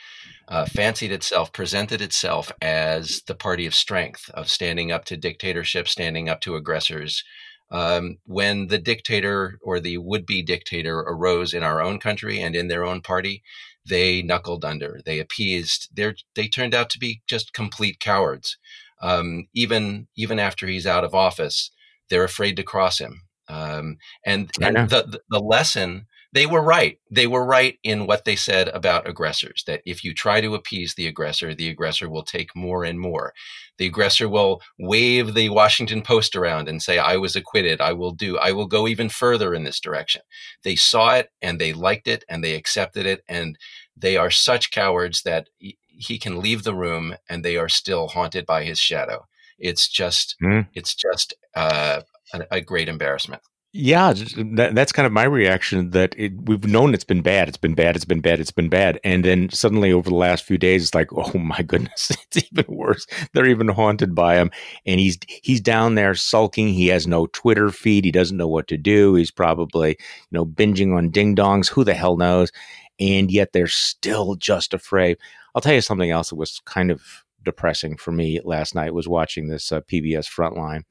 [0.47, 5.89] uh, fancied itself, presented itself as the party of strength, of standing up to dictatorship,
[5.89, 7.23] standing up to aggressors.
[7.71, 12.55] Um, when the dictator or the would be dictator arose in our own country and
[12.55, 13.43] in their own party,
[13.85, 18.57] they knuckled under, they appeased, they they turned out to be just complete cowards
[19.03, 21.69] um, even even after he's out of office,
[22.09, 23.23] they're afraid to cross him.
[23.49, 26.97] Um, and and the the lesson they were right.
[27.11, 29.63] They were right in what they said about aggressors.
[29.67, 33.33] That if you try to appease the aggressor, the aggressor will take more and more.
[33.77, 37.81] The aggressor will wave the Washington Post around and say, "I was acquitted.
[37.81, 38.39] I will do.
[38.39, 40.21] I will go even further in this direction."
[40.63, 43.57] They saw it and they liked it and they accepted it and
[43.95, 45.49] they are such cowards that
[45.97, 49.25] he can leave the room and they are still haunted by his shadow.
[49.59, 50.67] It's just, mm.
[50.73, 52.01] it's just uh,
[52.33, 53.41] a, a, great embarrassment.
[53.75, 55.89] Yeah, that, that's kind of my reaction.
[55.89, 57.47] That it, we've known it's been bad.
[57.47, 57.95] It's been bad.
[57.95, 58.39] It's been bad.
[58.39, 58.99] It's been bad.
[59.03, 62.65] And then suddenly, over the last few days, it's like, oh my goodness, it's even
[62.67, 63.07] worse.
[63.33, 64.51] They're even haunted by him,
[64.85, 66.67] and he's he's down there sulking.
[66.67, 68.05] He has no Twitter feed.
[68.05, 69.15] He doesn't know what to do.
[69.15, 69.95] He's probably you
[70.31, 71.67] know binging on ding dongs.
[71.67, 72.51] Who the hell knows?
[72.99, 75.17] And yet they're still just afraid.
[75.53, 77.01] I'll tell you something else that was kind of
[77.43, 78.93] depressing for me last night.
[78.93, 80.83] Was watching this uh, PBS Frontline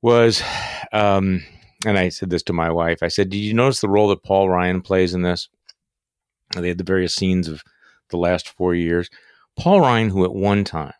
[0.00, 0.42] was,
[0.92, 1.44] um,
[1.86, 3.02] and I said this to my wife.
[3.02, 5.48] I said, "Did you notice the role that Paul Ryan plays in this?"
[6.54, 7.62] They had the various scenes of
[8.10, 9.08] the last four years.
[9.58, 10.94] Paul Ryan, who at one time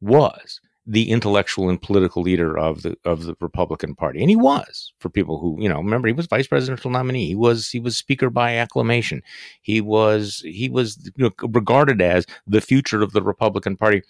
[0.00, 0.60] was
[0.90, 5.10] the intellectual and political leader of the of the Republican Party, and he was for
[5.10, 7.26] people who you know remember he was vice presidential nominee.
[7.26, 9.22] He was he was speaker by acclamation.
[9.60, 14.02] He was he was you know, regarded as the future of the Republican Party.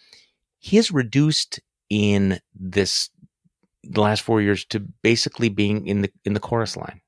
[0.61, 1.59] He is reduced
[1.91, 3.11] in this
[3.83, 7.01] the last four years to basically being in the in the chorus line.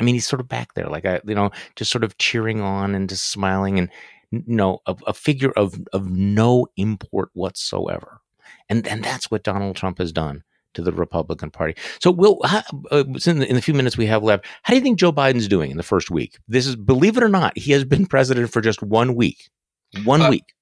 [0.00, 2.60] I mean, he's sort of back there, like I, you know, just sort of cheering
[2.60, 3.88] on and just smiling, and
[4.32, 8.21] you know, a, a figure of of no import whatsoever.
[8.72, 11.74] And and that's what Donald Trump has done to the Republican Party.
[12.00, 14.78] So, Will, how, uh, in, the, in the few minutes we have left, how do
[14.78, 16.38] you think Joe Biden's doing in the first week?
[16.48, 19.50] This is, believe it or not, he has been president for just one week.
[20.04, 20.54] One uh, week.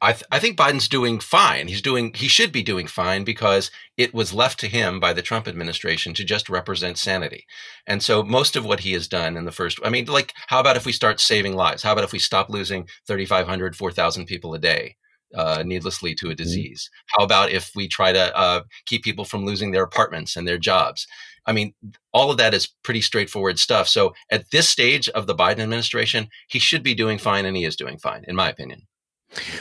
[0.00, 1.68] I, th- I think Biden's doing fine.
[1.68, 5.20] He's doing he should be doing fine because it was left to him by the
[5.20, 7.44] Trump administration to just represent sanity.
[7.86, 10.60] And so most of what he has done in the first I mean like how
[10.60, 11.82] about if we start saving lives?
[11.82, 14.94] How about if we stop losing 3500 4000 people a day?
[15.34, 16.36] Uh, needlessly to a mm-hmm.
[16.36, 16.88] disease?
[16.88, 17.20] Mm-hmm.
[17.20, 20.56] How about if we try to uh, keep people from losing their apartments and their
[20.56, 21.06] jobs?
[21.44, 21.74] I mean,
[22.12, 23.88] all of that is pretty straightforward stuff.
[23.88, 27.64] So at this stage of the Biden administration, he should be doing fine, and he
[27.64, 28.86] is doing fine, in my opinion.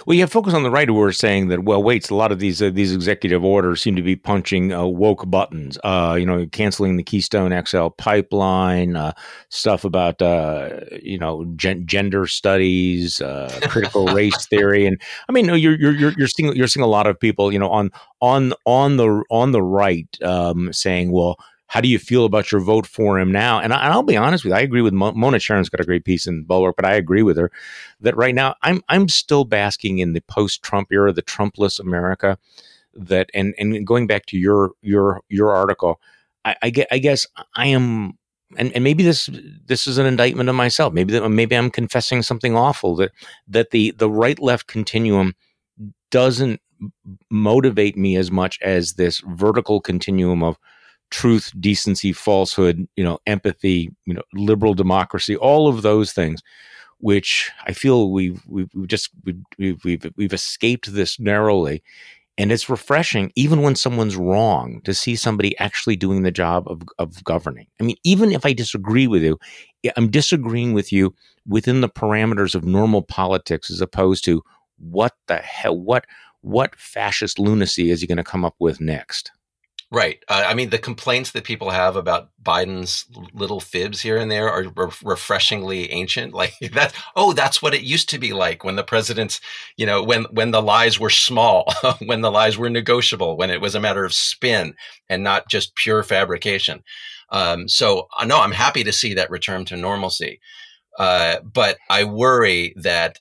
[0.06, 2.32] Well, you have folks on the right who are saying that, well, wait, a lot
[2.32, 5.78] of these uh, these executive orders seem to be punching uh, woke buttons.
[5.84, 9.12] Uh, you know, canceling the Keystone XL pipeline, uh,
[9.50, 15.46] stuff about uh, you know gen- gender studies, uh, critical race theory, and I mean,
[15.46, 17.92] you're you're you're seeing you're seeing a lot of people, you know, on
[18.22, 21.38] on on the on the right um, saying, well
[21.68, 23.60] how do you feel about your vote for him now?
[23.60, 25.86] And, I, will be honest with you, I agree with Mo- Mona Charen's got a
[25.86, 27.52] great piece in Bulwark, but I agree with her
[28.02, 32.38] that right now I'm I'm still basking in the post-Trump era, the Trumpless America.
[32.94, 36.02] That and and going back to your your your article,
[36.46, 38.18] I, get I guess I am
[38.58, 39.30] and, and maybe this
[39.66, 40.94] this is an indictment of myself.
[40.94, 43.12] Maybe that maybe I'm confessing something awful that
[43.48, 45.36] that the the right left continuum
[46.12, 46.62] doesn't
[47.30, 50.58] motivate me as much as this vertical continuum of
[51.10, 56.42] truth, decency, falsehood, you know, empathy, you know, liberal democracy, all of those things,
[57.00, 59.10] which I feel we've we've, just
[59.58, 61.84] we've, we've we've escaped this narrowly,
[62.38, 66.82] and it's refreshing even when someone's wrong to see somebody actually doing the job of
[66.98, 67.68] of governing.
[67.80, 69.38] I mean, even if I disagree with you,
[69.96, 71.14] I'm disagreeing with you
[71.48, 74.44] within the parameters of normal politics, as opposed to
[74.78, 76.06] what the hell what
[76.42, 79.32] what fascist lunacy is he going to come up with next?
[79.90, 80.20] Right.
[80.28, 84.52] Uh, I mean, the complaints that people have about Biden's little fibs here and there
[84.52, 86.34] are re- refreshingly ancient.
[86.38, 86.94] Like that.
[87.16, 89.40] Oh, that's what it used to be like when the presidents,
[89.76, 91.66] you know, when when the lies were small,
[92.06, 94.76] when the lies were negotiable, when it was a matter of spin
[95.10, 96.84] and not just pure fabrication.
[97.30, 100.40] Um, so, uh, no, I'm happy to see that return to normalcy.
[101.00, 103.20] Uh, but I worry that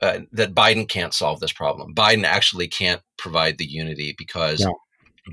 [0.00, 1.94] uh, that Biden can't solve this problem.
[1.94, 4.60] Biden actually can't provide the unity because.
[4.60, 4.78] No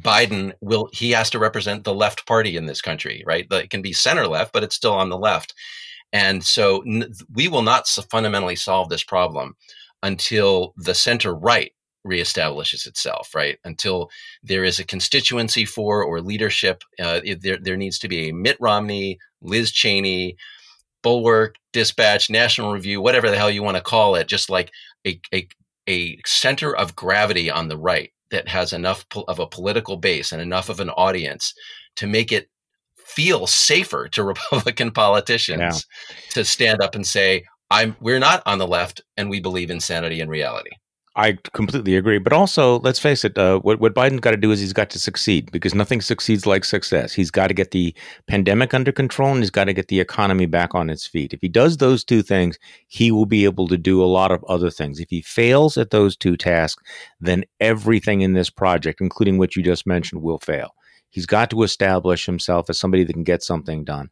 [0.01, 3.47] Biden will he has to represent the left party in this country, right?
[3.51, 5.53] It can be center left, but it's still on the left.
[6.13, 6.83] And so
[7.33, 9.55] we will not fundamentally solve this problem
[10.03, 11.71] until the center right
[12.05, 13.57] reestablishes itself, right?
[13.63, 14.09] Until
[14.43, 16.83] there is a constituency for or leadership.
[16.99, 20.37] Uh, there, there needs to be a Mitt Romney, Liz Cheney,
[21.01, 24.71] Bulwark, Dispatch, National Review, whatever the hell you want to call it, just like
[25.05, 25.47] a, a,
[25.89, 30.31] a center of gravity on the right that has enough po- of a political base
[30.31, 31.53] and enough of an audience
[31.95, 32.49] to make it
[32.97, 36.15] feel safer to Republican politicians yeah.
[36.31, 39.79] to stand up and say, "I'm we're not on the left, and we believe in
[39.79, 40.71] sanity and reality."
[41.17, 42.17] I completely agree.
[42.17, 44.89] But also, let's face it, uh, what, what Biden's got to do is he's got
[44.89, 47.13] to succeed because nothing succeeds like success.
[47.13, 47.95] He's got to get the
[48.27, 51.33] pandemic under control and he's got to get the economy back on its feet.
[51.33, 54.43] If he does those two things, he will be able to do a lot of
[54.45, 54.99] other things.
[54.99, 56.83] If he fails at those two tasks,
[57.21, 60.75] then everything in this project, including what you just mentioned, will fail.
[61.09, 64.09] He's got to establish himself as somebody that can get something done.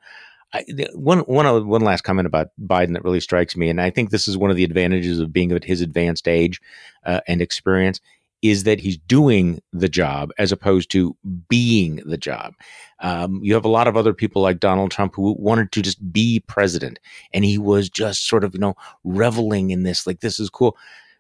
[0.54, 4.10] I, one one one last comment about Biden that really strikes me, and I think
[4.12, 6.62] this is one of the advantages of being at his advanced age
[7.06, 8.00] uh, and experience.
[8.44, 11.16] is that he's doing the job as opposed to
[11.48, 12.54] being the job.
[13.00, 16.12] Um, you have a lot of other people like Donald Trump who wanted to just
[16.12, 17.00] be president,
[17.34, 18.76] and he was just sort of, you know,
[19.06, 20.78] reveling in this, like, this is cool.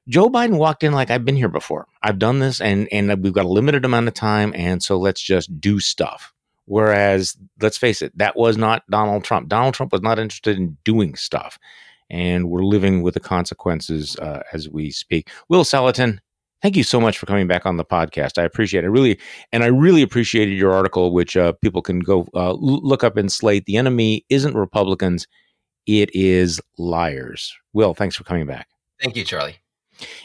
[0.09, 1.88] Joe Biden walked in like I've been here before.
[2.01, 5.21] I've done this and and we've got a limited amount of time and so let's
[5.21, 6.32] just do stuff.
[6.66, 9.49] Whereas let's face it, that was not Donald Trump.
[9.49, 11.59] Donald Trump was not interested in doing stuff.
[12.09, 15.30] And we're living with the consequences uh, as we speak.
[15.49, 16.20] Will Saletan,
[16.61, 18.38] thank you so much for coming back on the podcast.
[18.38, 18.89] I appreciate it.
[18.89, 19.20] really,
[19.51, 23.30] and I really appreciated your article, which uh, people can go uh, look up in
[23.30, 23.66] Slate.
[23.66, 25.28] The enemy isn't Republicans,
[25.86, 27.53] it is liars.
[27.74, 28.68] Will, thanks for coming back.
[29.01, 29.57] Thank you, Charlie.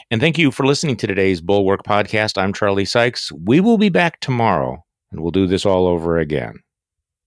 [0.09, 2.41] And thank you for listening to today's Bulwark podcast.
[2.41, 3.31] I'm Charlie Sykes.
[3.31, 6.55] We will be back tomorrow and we'll do this all over again.